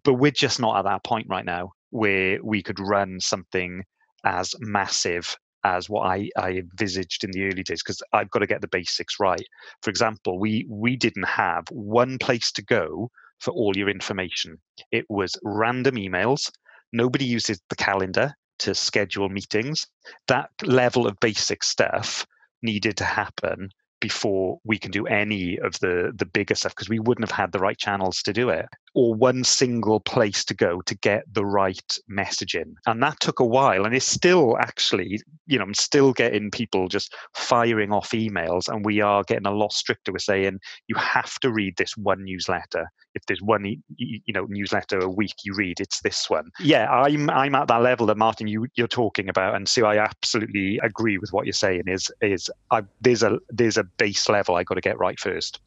[0.03, 3.83] But we're just not at that point right now where we could run something
[4.23, 8.47] as massive as what I, I envisaged in the early days because I've got to
[8.47, 9.45] get the basics right.
[9.83, 14.57] For example, we we didn't have one place to go for all your information.
[14.91, 16.49] It was random emails.
[16.93, 19.87] Nobody uses the calendar to schedule meetings.
[20.27, 22.25] That level of basic stuff
[22.61, 23.69] needed to happen
[24.01, 27.51] before we can do any of the the bigger stuff because we wouldn't have had
[27.51, 31.45] the right channels to do it or one single place to go to get the
[31.45, 36.11] right messaging and that took a while and it's still actually you know i'm still
[36.11, 40.11] getting people just firing off emails and we are getting a lot stricter.
[40.11, 42.91] With saying you have to read this one newsletter.
[43.13, 43.65] If there's one
[43.97, 46.49] you know newsletter a week you read it's this one.
[46.59, 49.97] Yeah i'm i'm at that level that martin you you're talking about and so i
[49.97, 54.55] absolutely agree with what you're saying is is I, there's a there's a base level
[54.55, 55.59] i got to get right first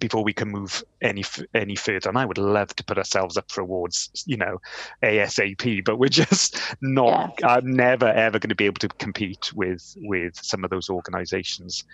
[0.00, 2.08] before we can move any any further.
[2.08, 4.60] And I would love to put ourselves up for awards, you know,
[5.02, 5.84] ASAP.
[5.84, 7.34] But we're just not.
[7.40, 7.54] Yeah.
[7.54, 11.84] I'm never ever going to be able to compete with with some of those organisations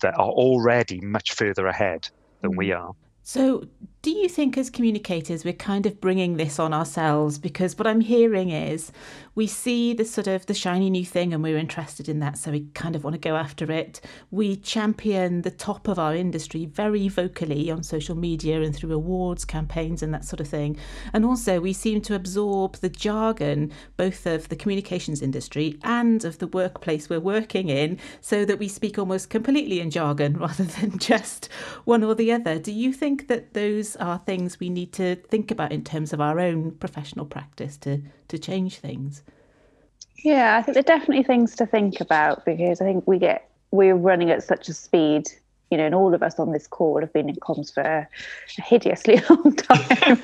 [0.00, 2.08] that are already much further ahead
[2.40, 2.78] than we mm.
[2.78, 2.94] are.
[3.22, 3.68] So,
[4.00, 7.36] do you think as communicators we're kind of bringing this on ourselves?
[7.36, 8.92] Because what I'm hearing is
[9.34, 12.52] we see the sort of the shiny new thing and we're interested in that, so
[12.52, 14.00] we kind of want to go after it.
[14.30, 19.44] We champion the top of our industry very vocally on social media and through awards,
[19.44, 20.76] campaigns, and that sort of thing.
[21.12, 26.38] And also, we seem to absorb the jargon both of the communications industry and of
[26.38, 30.98] the workplace we're working in, so that we speak almost completely in jargon rather than
[30.98, 31.48] just
[31.84, 32.60] one or the other.
[32.60, 36.20] Do you think that those are things we need to think about in terms of
[36.20, 39.22] our own professional practice to, to change things?
[40.24, 43.94] Yeah, I think they're definitely things to think about because I think we get we're
[43.94, 45.28] running at such a speed,
[45.70, 48.08] you know, and all of us on this call have been in comms for a
[48.62, 50.18] hideously long time.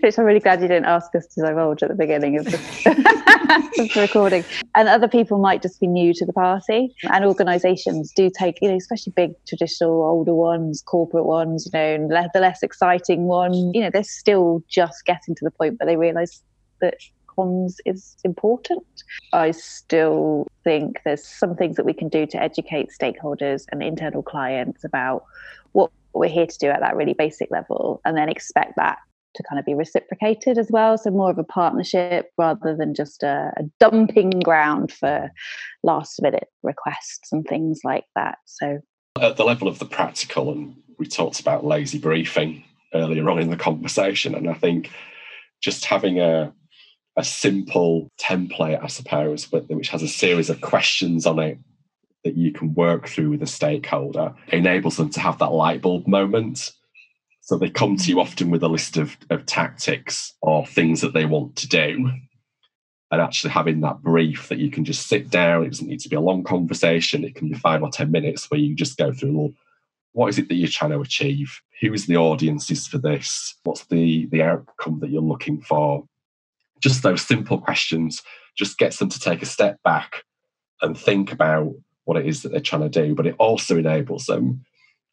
[0.00, 3.90] Which I'm really glad you didn't ask us to divulge at the beginning of the
[3.96, 4.44] recording.
[4.74, 6.94] And other people might just be new to the party.
[7.04, 11.94] And organisations do take, you know, especially big traditional older ones, corporate ones, you know,
[11.94, 15.86] and the less exciting one, you know, they're still just getting to the point where
[15.86, 16.42] they realise
[16.80, 16.94] that
[17.86, 18.84] is important.
[19.32, 24.22] I still think there's some things that we can do to educate stakeholders and internal
[24.22, 25.24] clients about
[25.72, 28.98] what we're here to do at that really basic level and then expect that
[29.34, 30.98] to kind of be reciprocated as well.
[30.98, 35.30] So more of a partnership rather than just a, a, dumping ground for
[35.84, 38.38] last minute requests and things like that.
[38.44, 38.80] So
[39.20, 43.50] at the level of the practical, and we talked about lazy briefing earlier on in
[43.50, 44.90] the conversation, and I think
[45.60, 46.52] just having a
[47.16, 51.58] a simple template, I suppose, but which has a series of questions on it
[52.24, 56.06] that you can work through with a stakeholder enables them to have that light bulb
[56.06, 56.72] moment
[57.50, 61.14] so they come to you often with a list of, of tactics or things that
[61.14, 62.08] they want to do.
[63.10, 66.08] And actually having that brief that you can just sit down, it doesn't need to
[66.08, 67.24] be a long conversation.
[67.24, 69.50] It can be five or 10 minutes where you just go through, well,
[70.12, 71.60] what is it that you're trying to achieve?
[71.80, 73.56] Who is the audiences for this?
[73.64, 76.04] What's the, the outcome that you're looking for?
[76.80, 78.22] Just those simple questions
[78.56, 80.24] just gets them to take a step back
[80.82, 81.72] and think about
[82.04, 83.14] what it is that they're trying to do.
[83.14, 84.64] But it also enables them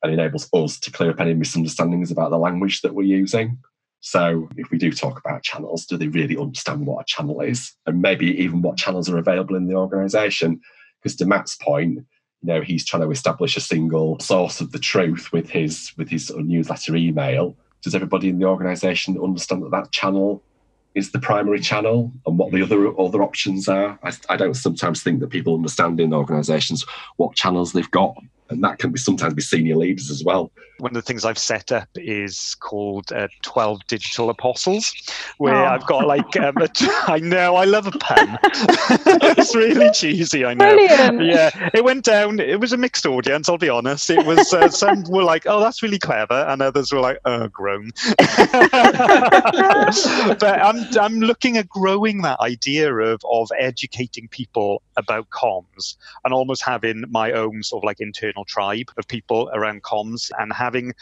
[0.04, 3.58] and enables us to clear up any misunderstandings about the language that we're using.
[4.00, 7.74] So, if we do talk about channels, do they really understand what a channel is?
[7.86, 10.62] And maybe even what channels are available in the organization?
[11.02, 12.06] Because to Matt's point,
[12.42, 16.10] you know, he's trying to establish a single source of the truth with his with
[16.10, 17.58] his newsletter email.
[17.82, 20.44] Does everybody in the organization understand that that channel
[20.98, 22.64] is the primary channel and what the mm.
[22.64, 24.00] other other options are?
[24.04, 26.86] I, I don't sometimes think that people understand in organizations
[27.18, 28.18] what channels they've got
[28.50, 30.52] and that can be sometimes be senior leaders as well.
[30.80, 34.94] One of the things I've set up is called uh, 12 Digital Apostles,
[35.38, 35.66] where oh.
[35.66, 36.70] I've got like, um, a,
[37.08, 38.38] I know, I love a pun.
[38.44, 40.76] it's really cheesy, I know.
[40.76, 41.24] Brilliant.
[41.24, 44.10] Yeah, it went down, it was a mixed audience, I'll be honest.
[44.10, 47.48] It was, uh, some were like, oh, that's really clever, and others were like, oh,
[47.48, 47.92] groan.
[48.18, 48.38] but
[50.44, 56.64] I'm, I'm looking at growing that idea of, of educating people about comms and almost
[56.64, 60.94] having my own sort of like internal tribe of people around comms and having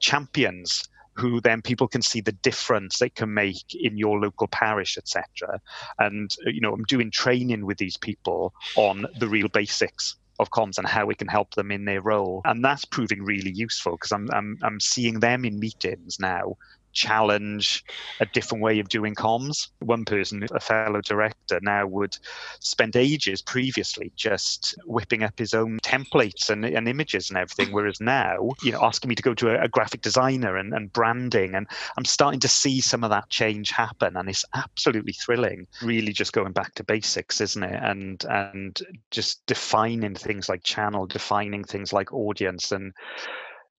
[0.00, 0.82] champions
[1.16, 5.58] who then people can see the difference they can make in your local parish etc
[5.98, 10.50] and uh, you know i'm doing training with these people on the real basics of
[10.50, 12.42] comms and how we can help them in their role.
[12.44, 16.56] And that's proving really useful because I'm, I'm i'm seeing them in meetings now
[16.96, 17.84] challenge
[18.20, 19.68] a different way of doing comms.
[19.80, 22.16] One person, a fellow director, now would
[22.60, 28.00] spend ages previously just whipping up his own templates and, and images and everything, whereas
[28.00, 31.54] now, you know, asking me to go to a, a graphic designer and, and branding.
[31.54, 31.66] And
[31.98, 35.66] I'm starting to see some of that change happen, and it's absolutely thrilling.
[35.82, 37.82] Really, just going back to basics, isn't it?
[37.82, 38.80] And and
[39.10, 42.94] just defining things like channel, defining things like audience, and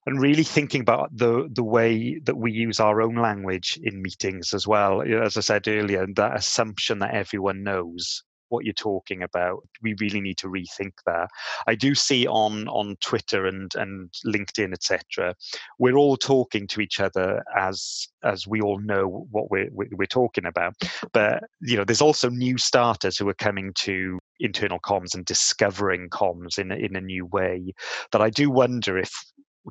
[0.08, 4.54] and really thinking about the the way that we use our own language in meetings
[4.54, 5.02] as well.
[5.02, 9.68] As I said earlier, that assumption that everyone knows what you're talking about.
[9.82, 11.28] We really need to rethink that.
[11.68, 15.36] I do see on on Twitter and and LinkedIn, etc.
[15.78, 20.46] We're all talking to each other as as we all know what we're we're talking
[20.46, 20.76] about.
[21.12, 26.10] But you know, there's also new starters who are coming to internal comms and discovering
[26.10, 27.74] comms in in a new way.
[28.14, 29.12] That I do wonder if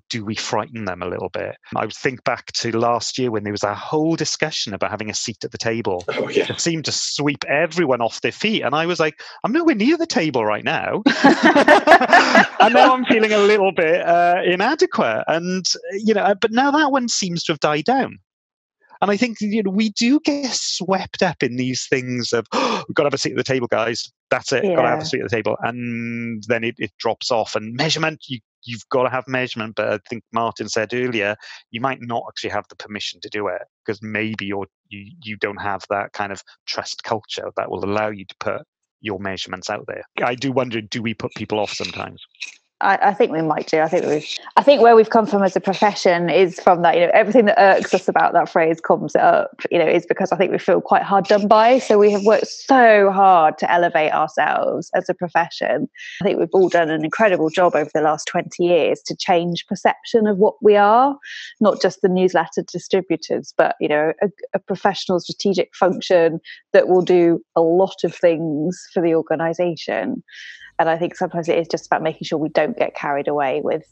[0.08, 1.56] do we frighten them a little bit?
[1.74, 5.10] I would think back to last year when there was a whole discussion about having
[5.10, 6.04] a seat at the table.
[6.18, 6.50] Oh, yeah.
[6.50, 8.62] It seemed to sweep everyone off their feet.
[8.62, 11.02] And I was like, I'm nowhere near the table right now.
[11.22, 15.24] and now I'm feeling a little bit uh, inadequate.
[15.26, 18.18] And, you know, but now that one seems to have died down.
[19.02, 22.84] And I think you know we do get swept up in these things of oh,
[22.88, 24.10] we've got to have a seat at the table, guys.
[24.30, 24.64] That's it.
[24.64, 24.74] Yeah.
[24.74, 27.54] Got to have a seat at the table, and then it, it drops off.
[27.54, 29.74] And measurement, you you've got to have measurement.
[29.76, 31.36] But I think Martin said earlier,
[31.70, 35.36] you might not actually have the permission to do it because maybe you're you you
[35.38, 38.62] don't have that kind of trust culture that will allow you to put
[39.00, 40.02] your measurements out there.
[40.24, 42.20] I do wonder, do we put people off sometimes?
[42.82, 43.80] I, I, think we might do.
[43.80, 44.26] I think we.
[44.56, 46.94] I think where we've come from as a profession is from that.
[46.94, 50.30] You know, everything that irks us about that phrase "comes up." You know, is because
[50.30, 51.78] I think we feel quite hard done by.
[51.78, 55.88] So we have worked so hard to elevate ourselves as a profession.
[56.20, 59.66] I think we've all done an incredible job over the last twenty years to change
[59.66, 61.16] perception of what we are,
[61.60, 66.40] not just the newsletter distributors, but you know, a, a professional strategic function
[66.74, 70.22] that will do a lot of things for the organisation
[70.78, 73.60] and I think sometimes it is just about making sure we don't get carried away
[73.62, 73.84] with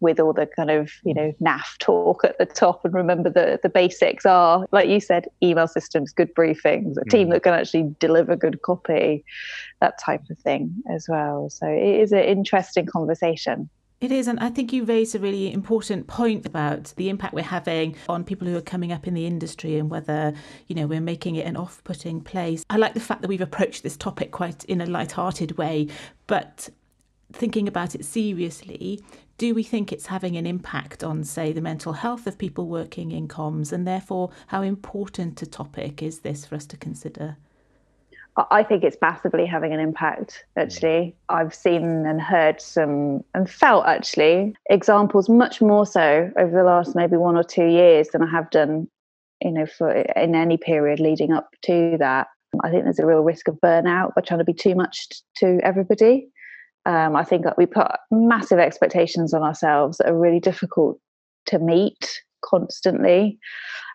[0.00, 3.60] with all the kind of you know naff talk at the top and remember the
[3.62, 7.32] the basics are like you said email systems good briefings a team mm.
[7.32, 9.22] that can actually deliver good copy
[9.80, 13.68] that type of thing as well so it is an interesting conversation
[14.00, 17.42] It is, and I think you raised a really important point about the impact we're
[17.42, 20.32] having on people who are coming up in the industry and whether,
[20.68, 22.64] you know, we're making it an off-putting place.
[22.70, 25.88] I like the fact that we've approached this topic quite in a light-hearted way,
[26.26, 26.70] but
[27.30, 29.04] thinking about it seriously,
[29.36, 33.12] do we think it's having an impact on, say, the mental health of people working
[33.12, 37.36] in comms, and therefore how important a topic is this for us to consider?
[38.36, 41.14] I think it's massively having an impact, actually.
[41.28, 46.94] I've seen and heard some and felt actually examples much more so over the last
[46.94, 48.88] maybe one or two years than I have done,
[49.42, 52.28] you know, for in any period leading up to that.
[52.62, 55.58] I think there's a real risk of burnout by trying to be too much to
[55.62, 56.28] everybody.
[56.86, 60.98] Um, I think that we put massive expectations on ourselves that are really difficult
[61.46, 63.38] to meet constantly.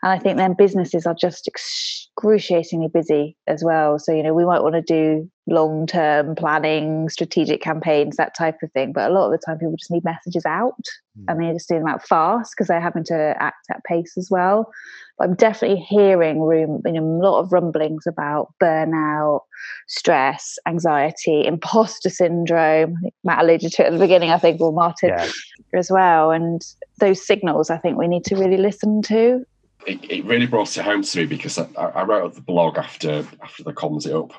[0.05, 3.97] And I think then businesses are just excruciatingly busy as well.
[3.97, 8.57] So, you know, we might want to do long term planning, strategic campaigns, that type
[8.61, 8.93] of thing.
[8.93, 10.77] But a lot of the time, people just need messages out
[11.19, 11.25] mm.
[11.27, 14.29] and they're just doing them out fast because they're having to act at pace as
[14.29, 14.71] well.
[15.17, 19.39] But I'm definitely hearing room, you know, a lot of rumblings about burnout,
[19.87, 22.95] stress, anxiety, imposter syndrome.
[23.23, 25.31] Matt alluded to it at the beginning, I think, or Martin yeah.
[25.73, 26.29] as well.
[26.29, 26.61] And
[26.99, 29.43] those signals, I think we need to really listen to.
[29.85, 33.25] It, it really brought it home to me because I, I wrote the blog after
[33.43, 34.33] after the comms it up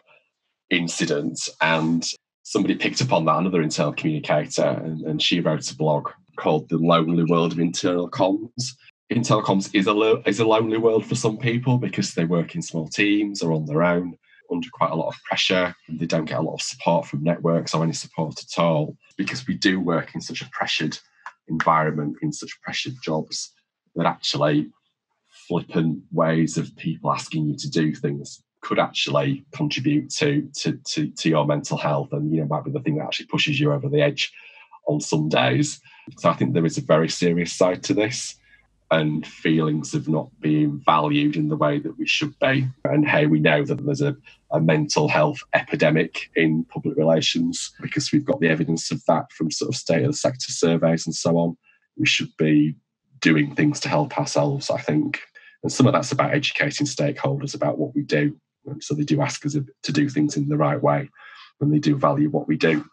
[0.70, 2.04] incident and
[2.46, 6.68] somebody picked up on that, another internal communicator, and, and she wrote a blog called
[6.68, 8.76] The Lonely World of Internal Comms.
[9.10, 12.54] Internal comms is a, lo- is a lonely world for some people because they work
[12.54, 14.16] in small teams or on their own
[14.48, 15.74] under quite a lot of pressure.
[15.88, 18.96] And they don't get a lot of support from networks or any support at all
[19.16, 20.96] because we do work in such a pressured
[21.48, 23.52] environment, in such pressured jobs
[23.96, 24.70] that actually
[25.48, 31.08] flippant ways of people asking you to do things could actually contribute to, to to
[31.10, 33.72] to your mental health and you know might be the thing that actually pushes you
[33.72, 34.32] over the edge
[34.88, 35.80] on some days.
[36.18, 38.36] So i think there is a very serious side to this
[38.92, 42.66] and feelings of not being valued in the way that we should be.
[42.84, 44.16] And hey we know that there's a,
[44.50, 49.50] a mental health epidemic in public relations because we've got the evidence of that from
[49.50, 51.56] sort of state of the sector surveys and so on.
[51.96, 52.76] We should be
[53.20, 55.20] doing things to help ourselves i think
[55.66, 58.38] and some of that's about educating stakeholders about what we do
[58.80, 61.08] so they do ask us to do things in the right way
[61.60, 62.84] and they do value what we do.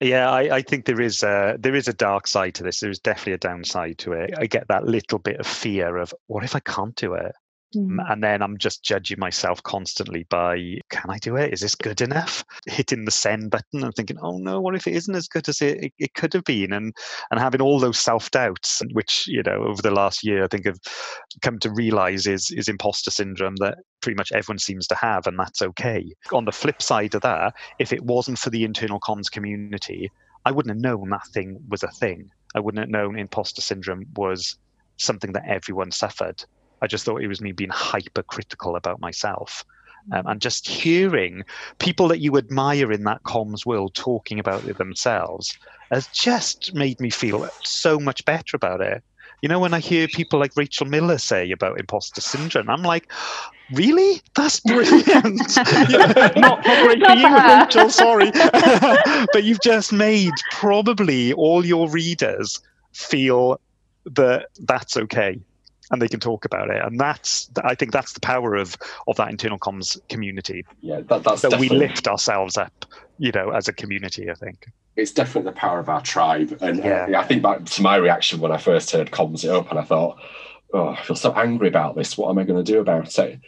[0.00, 2.80] Yeah, I, I, think there is a there is a dark side to this.
[2.80, 4.32] There is definitely a downside to it.
[4.36, 7.32] I get that little bit of fear of what if I can't do it?
[7.74, 7.98] Mm.
[8.08, 11.52] And then I'm just judging myself constantly by can I do it?
[11.52, 12.44] Is this good enough?
[12.66, 15.60] Hitting the send button and thinking, oh no, what if it isn't as good as
[15.62, 16.72] it, it, it could have been?
[16.72, 16.92] And
[17.30, 20.66] and having all those self doubts, which you know over the last year I think
[20.66, 20.80] have
[21.42, 25.38] come to realize is is imposter syndrome that pretty much everyone seems to have, and
[25.38, 26.12] that's okay.
[26.32, 30.10] On the flip side of that, if it wasn't for the internal comms community,
[30.44, 32.30] I wouldn't have known that thing was a thing.
[32.54, 34.58] I wouldn't have known imposter syndrome was
[34.96, 36.44] something that everyone suffered.
[36.82, 39.64] I just thought it was me being hypercritical about myself.
[40.12, 41.44] Um, and just hearing
[41.78, 45.56] people that you admire in that comms world talking about it themselves
[45.90, 49.04] has just made me feel so much better about it.
[49.42, 53.12] You know, when I hear people like Rachel Miller say about imposter syndrome, I'm like,
[53.72, 54.22] really?
[54.34, 55.56] That's brilliant.
[55.56, 58.30] yeah, not, not great for you, Rachel, sorry.
[59.32, 62.60] but you've just made probably all your readers
[62.92, 63.60] feel
[64.06, 65.38] that that's okay
[65.90, 66.82] and they can talk about it.
[66.84, 68.76] And that's, I think, that's the power of
[69.08, 70.64] of that internal comms community.
[70.80, 72.86] Yeah, that, that's that we lift ourselves up,
[73.18, 74.30] you know, as a community.
[74.30, 74.66] I think
[74.96, 76.56] it's definitely the power of our tribe.
[76.60, 77.06] And uh, yeah.
[77.18, 79.78] uh, I think back to my reaction when I first heard comms it up, and
[79.78, 80.18] I thought,
[80.72, 82.16] oh, I feel so angry about this.
[82.16, 83.40] What am I going to do about it?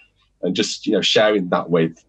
[0.43, 2.03] And just you know, sharing that with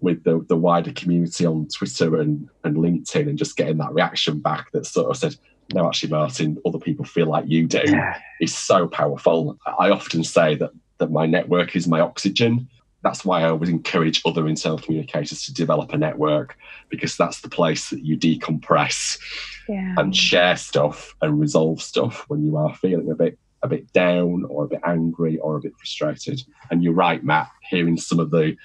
[0.00, 4.40] with the, the wider community on Twitter and, and LinkedIn and just getting that reaction
[4.40, 5.36] back that sort of said,
[5.72, 8.18] no, actually, Martin, other people feel like you do yeah.
[8.40, 9.58] is so powerful.
[9.78, 12.68] I often say that that my network is my oxygen.
[13.02, 16.56] That's why I always encourage other internal communicators to develop a network
[16.88, 19.18] because that's the place that you decompress
[19.68, 19.94] yeah.
[19.98, 24.44] and share stuff and resolve stuff when you are feeling a bit a bit down
[24.48, 26.42] or a bit angry or a bit frustrated.
[26.70, 28.56] And you're right, Matt, hearing some of the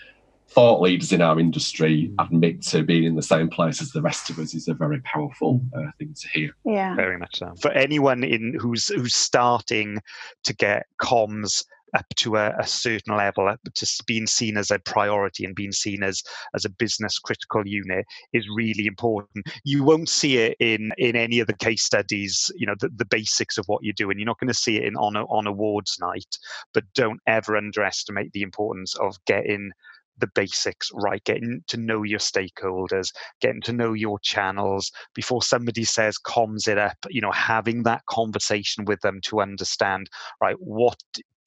[0.49, 4.29] thought leaders in our industry admit to being in the same place as the rest
[4.29, 6.55] of us is a very powerful uh, thing to hear.
[6.65, 7.53] Yeah, very much so.
[7.61, 9.99] For anyone in who's who's starting
[10.43, 11.63] to get comms
[11.95, 15.71] up to a, a, certain level, up to being seen as a priority and being
[15.71, 16.21] seen as
[16.53, 19.47] as a business critical unit is really important.
[19.63, 22.51] You won't see it in in any of the case studies.
[22.55, 24.17] You know the, the basics of what you're doing.
[24.17, 26.37] You're not going to see it in on on awards night.
[26.73, 29.71] But don't ever underestimate the importance of getting
[30.17, 33.09] the basics right, getting to know your stakeholders,
[33.41, 38.01] getting to know your channels before somebody says comms it up, you know, having that
[38.09, 40.09] conversation with them to understand,
[40.41, 40.97] right, what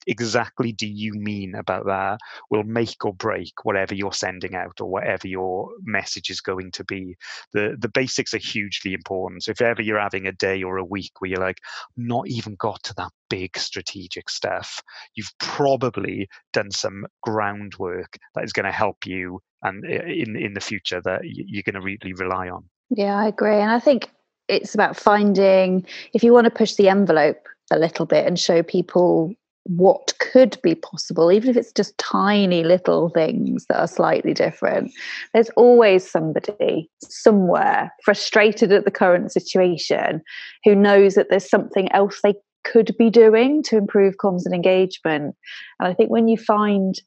[0.07, 2.19] exactly do you mean about that?
[2.49, 6.83] Will make or break whatever you're sending out or whatever your message is going to
[6.83, 7.15] be.
[7.53, 9.43] The the basics are hugely important.
[9.43, 11.59] So if ever you're having a day or a week where you're like
[11.97, 14.81] not even got to that big strategic stuff
[15.15, 20.53] you've probably done some groundwork that is going to help you and eh, in in
[20.53, 22.65] the future that you're going to really rely on.
[22.89, 24.11] Yeah i agree and i think
[24.47, 28.61] it's about finding if you want to push the envelope a little bit and show
[28.61, 29.33] people
[29.65, 34.91] what could be possible, even if it's just tiny little things that are slightly different.
[35.33, 40.21] There's always somebody somewhere frustrated at the current situation
[40.63, 45.35] who knows that there's something else they could be doing to improve comms and engagement.
[45.79, 46.99] And I think when you find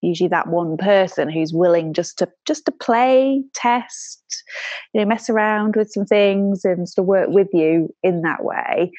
[0.00, 4.44] usually that one person who's willing just to just to play test
[4.94, 8.44] you know mess around with some things and sort of work with you in that
[8.44, 8.92] way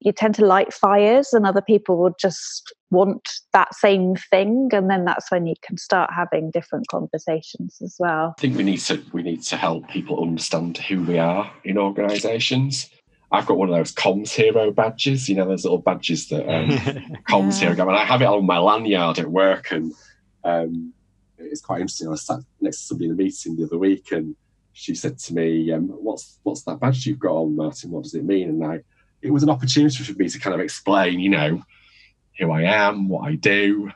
[0.00, 4.88] you tend to light fires and other people will just want that same thing and
[4.88, 8.34] then that's when you can start having different conversations as well.
[8.38, 11.78] I think we need to we need to help people understand who we are in
[11.78, 12.90] organizations
[13.30, 16.70] i've got one of those comms hero badges you know those little badges that um,
[17.28, 17.74] comms yeah.
[17.74, 19.92] hero and i have it on my lanyard at work and
[20.44, 20.94] um,
[21.38, 22.08] it's quite interesting.
[22.08, 24.34] I was sat next to somebody in a meeting the other week and
[24.72, 27.90] she said to me um, what's what's that badge you've got on martin?
[27.90, 28.48] What does it mean?
[28.48, 28.80] And i
[29.22, 31.62] it was an opportunity for me to kind of explain, you know,
[32.38, 33.90] who I am, what I do,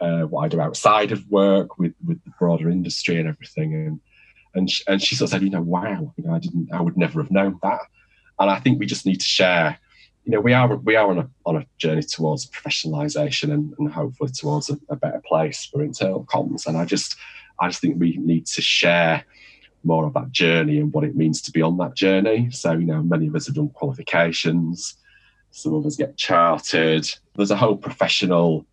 [0.00, 3.74] uh, what I do outside of work with with the broader industry and everything.
[3.74, 4.00] And
[4.54, 6.80] and she, and she sort of said, you know, wow, you know, I didn't, I
[6.80, 7.80] would never have known that.
[8.38, 9.78] And I think we just need to share.
[10.24, 13.92] You know, we are we are on a on a journey towards professionalisation and, and
[13.92, 16.66] hopefully towards a, a better place for internal comms.
[16.66, 17.16] And I just
[17.58, 19.24] I just think we need to share
[19.84, 22.50] more of that journey and what it means to be on that journey.
[22.50, 24.96] So, you know, many of us have done qualifications,
[25.50, 27.08] some of us get chartered.
[27.34, 28.66] There's a whole professional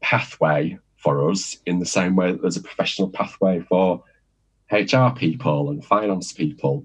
[0.00, 4.02] pathway for us in the same way that there's a professional pathway for
[4.70, 6.84] HR people and finance people.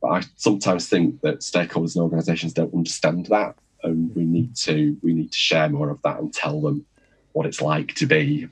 [0.00, 4.96] But I sometimes think that stakeholders and organisations don't understand that, and we need to
[5.02, 6.84] we need to share more of that and tell them
[7.32, 8.48] what it's like to be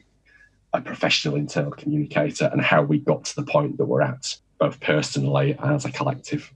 [0.73, 4.79] a professional internal communicator and how we got to the point that we're at both
[4.81, 6.53] personally and as a collective.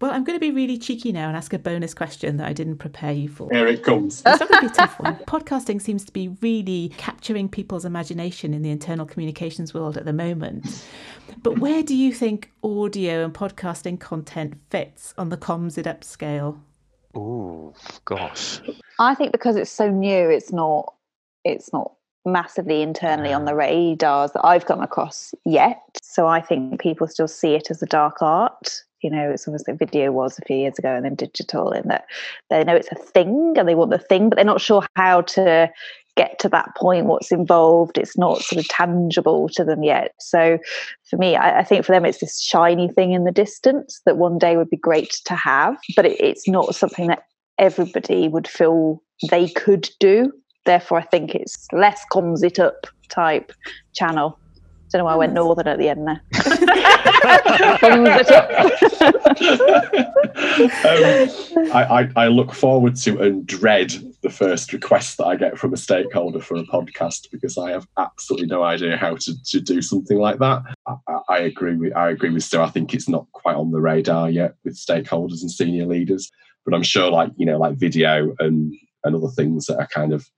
[0.00, 2.52] Well, I'm going to be really cheeky now and ask a bonus question that I
[2.52, 3.48] didn't prepare you for.
[3.52, 4.22] Here it comes.
[4.26, 5.16] It's not going to be a tough one.
[5.26, 10.12] Podcasting seems to be really capturing people's imagination in the internal communications world at the
[10.12, 10.84] moment.
[11.42, 16.04] But where do you think audio and podcasting content fits on the comms it up
[16.04, 16.60] scale?
[17.14, 17.72] Oh
[18.04, 18.60] gosh.
[18.98, 20.94] I think because it's so new, it's not
[21.44, 21.92] it's not
[22.24, 25.82] massively internally on the radars that I've come across yet.
[26.02, 28.82] So I think people still see it as a dark art.
[29.02, 31.86] You know, it's almost like video was a few years ago and then digital, in
[31.88, 32.06] that
[32.48, 35.20] they know it's a thing and they want the thing, but they're not sure how
[35.22, 35.70] to
[36.16, 37.98] get to that point, what's involved.
[37.98, 40.12] It's not sort of tangible to them yet.
[40.20, 40.58] So
[41.10, 44.16] for me, I, I think for them, it's this shiny thing in the distance that
[44.16, 47.24] one day would be great to have, but it, it's not something that
[47.58, 50.32] everybody would feel they could do
[50.64, 53.52] therefore I think it's less comms it up type
[53.94, 54.38] channel.
[54.38, 56.20] I Don't know why I went northern at the end there.
[57.82, 58.06] um,
[61.72, 63.92] I, I, I, look forward to and dread
[64.22, 67.88] the first request that I get from a stakeholder for a podcast because I have
[67.98, 70.62] absolutely no idea how to, to do something like that.
[70.86, 70.96] I,
[71.28, 72.60] I agree with I agree with Sue.
[72.60, 76.30] I think it's not quite on the radar yet with stakeholders and senior leaders,
[76.64, 78.72] but I'm sure like you know like video and
[79.04, 80.28] and other things that are kind of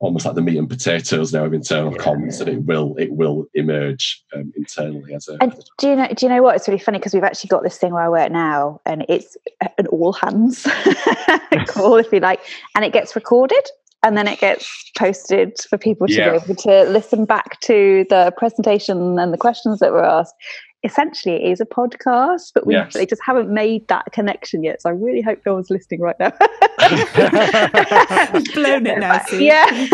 [0.00, 2.46] almost like the meat and potatoes now of internal yeah, comms, yeah.
[2.46, 5.36] and it will it will emerge um, internally as a.
[5.40, 6.08] And do you know?
[6.08, 6.56] Do you know what?
[6.56, 9.36] It's really funny because we've actually got this thing where I work now, and it's
[9.78, 10.66] an all hands
[11.66, 12.40] call, if you like,
[12.74, 13.64] and it gets recorded.
[14.02, 16.30] And then it gets posted for people to yeah.
[16.30, 20.34] be able to listen back to the presentation and the questions that were asked
[20.82, 22.94] essentially it is a podcast, but we yes.
[22.94, 24.82] they just haven't made that connection yet.
[24.82, 26.30] So I really hope no one's listening right now.
[28.54, 29.20] blown it now.
[29.26, 29.44] Sue.
[29.44, 29.88] Yeah.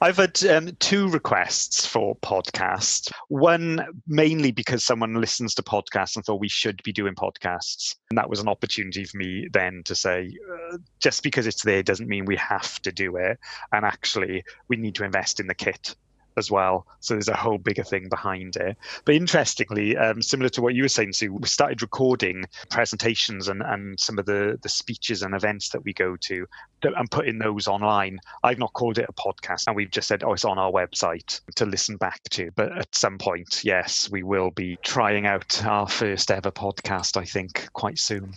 [0.00, 3.12] I've had um, two requests for podcasts.
[3.28, 8.18] One mainly because someone listens to podcasts and thought we should be doing podcasts, and
[8.18, 12.08] that was an opportunity for me then to say, uh, just because it's there doesn't
[12.08, 13.38] mean we have to do it,
[13.72, 15.94] and actually we need to invest in the kit
[16.40, 16.84] as well.
[16.98, 18.76] So there's a whole bigger thing behind it.
[19.04, 23.62] But interestingly, um, similar to what you were saying, Sue, we started recording presentations and,
[23.62, 26.46] and some of the, the speeches and events that we go to
[26.82, 28.18] and putting those online.
[28.42, 31.40] I've not called it a podcast, and we've just said, oh, it's on our website
[31.56, 32.50] to listen back to.
[32.56, 37.24] But at some point, yes, we will be trying out our first ever podcast, I
[37.24, 38.32] think, quite soon.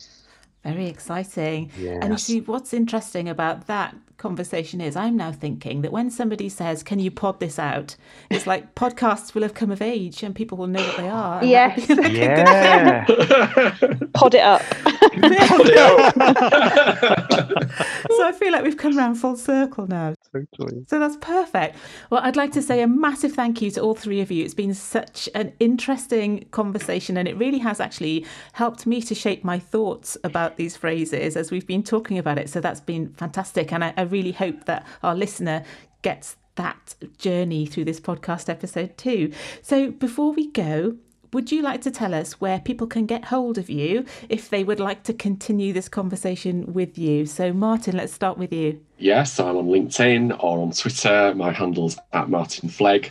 [0.63, 1.71] Very exciting.
[1.77, 1.99] Yes.
[2.01, 6.47] And you see, what's interesting about that conversation is I'm now thinking that when somebody
[6.47, 7.97] says, Can you pod this out?
[8.29, 11.39] It's like podcasts will have come of age and people will know what they are.
[11.41, 11.85] and Yes.
[11.87, 13.05] that'll be like Yeah.
[14.13, 14.61] Pod it up.
[16.93, 20.13] so I feel like we've come round full circle now.
[20.31, 20.85] totally.
[20.87, 21.75] So that's perfect.
[22.09, 24.45] Well, I'd like to say a massive thank you to all three of you.
[24.45, 29.43] It's been such an interesting conversation, and it really has actually helped me to shape
[29.43, 32.49] my thoughts about these phrases as we've been talking about it.
[32.49, 33.71] So that's been fantastic.
[33.71, 35.63] And I, I really hope that our listener
[36.01, 39.31] gets that journey through this podcast episode too.
[39.61, 40.97] So before we go,
[41.33, 44.63] would you like to tell us where people can get hold of you if they
[44.63, 47.25] would like to continue this conversation with you?
[47.25, 48.79] So, Martin, let's start with you.
[48.99, 51.33] Yes, I'm on LinkedIn or on Twitter.
[51.35, 53.09] My handle's at Martin Flegg,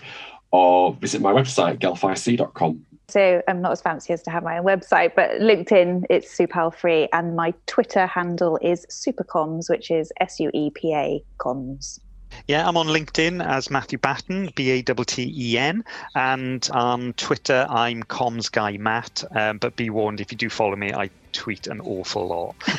[0.52, 2.86] or visit my website, gelfic.com.
[3.12, 6.74] So I'm not as fancy as to have my own website, but LinkedIn, it's Supal
[6.74, 7.08] free.
[7.12, 12.00] And my Twitter handle is Supercoms, which is S U E P A comms.
[12.48, 15.84] Yeah, I'm on LinkedIn as Matthew Batten, B A T T E N,
[16.14, 19.22] and on Twitter I'm Comms Guy Matt.
[19.36, 22.54] Um, but be warned, if you do follow me, I tweet an awful lot.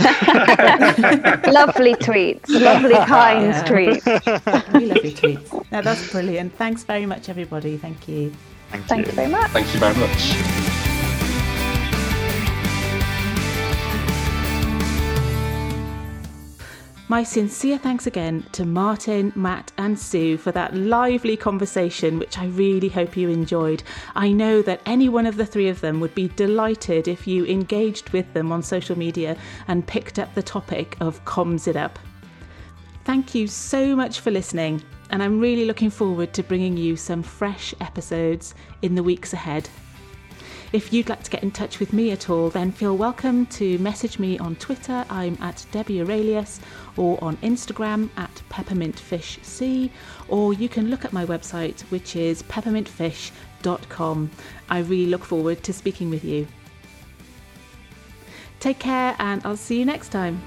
[1.48, 3.68] lovely tweets, lovely kind Yeah.
[3.68, 4.74] tweets.
[4.74, 5.72] We love your tweets.
[5.72, 6.56] No, that's brilliant.
[6.56, 7.78] Thanks very much, everybody.
[7.78, 8.34] Thank you.
[8.74, 9.52] Thank, Thank you very much.
[9.52, 10.64] Thank you very much.
[17.08, 22.48] My sincere thanks again to Martin, Matt, and Sue for that lively conversation, which I
[22.48, 23.84] really hope you enjoyed.
[24.16, 27.46] I know that any one of the three of them would be delighted if you
[27.46, 32.00] engaged with them on social media and picked up the topic of comms it up.
[33.06, 34.82] Thank you so much for listening,
[35.14, 39.70] and I'm really looking forward to bringing you some fresh episodes in the weeks ahead.
[40.72, 43.78] If you'd like to get in touch with me at all, then feel welcome to
[43.78, 45.06] message me on Twitter.
[45.12, 46.60] I'm at Debbie Aurelius,
[46.98, 49.92] or on Instagram at peppermintfishc,
[50.30, 54.32] or you can look at my website, which is peppermintfish.com.
[54.72, 56.48] I really look forward to speaking with you.
[58.60, 60.42] Take care, and I'll see you next time.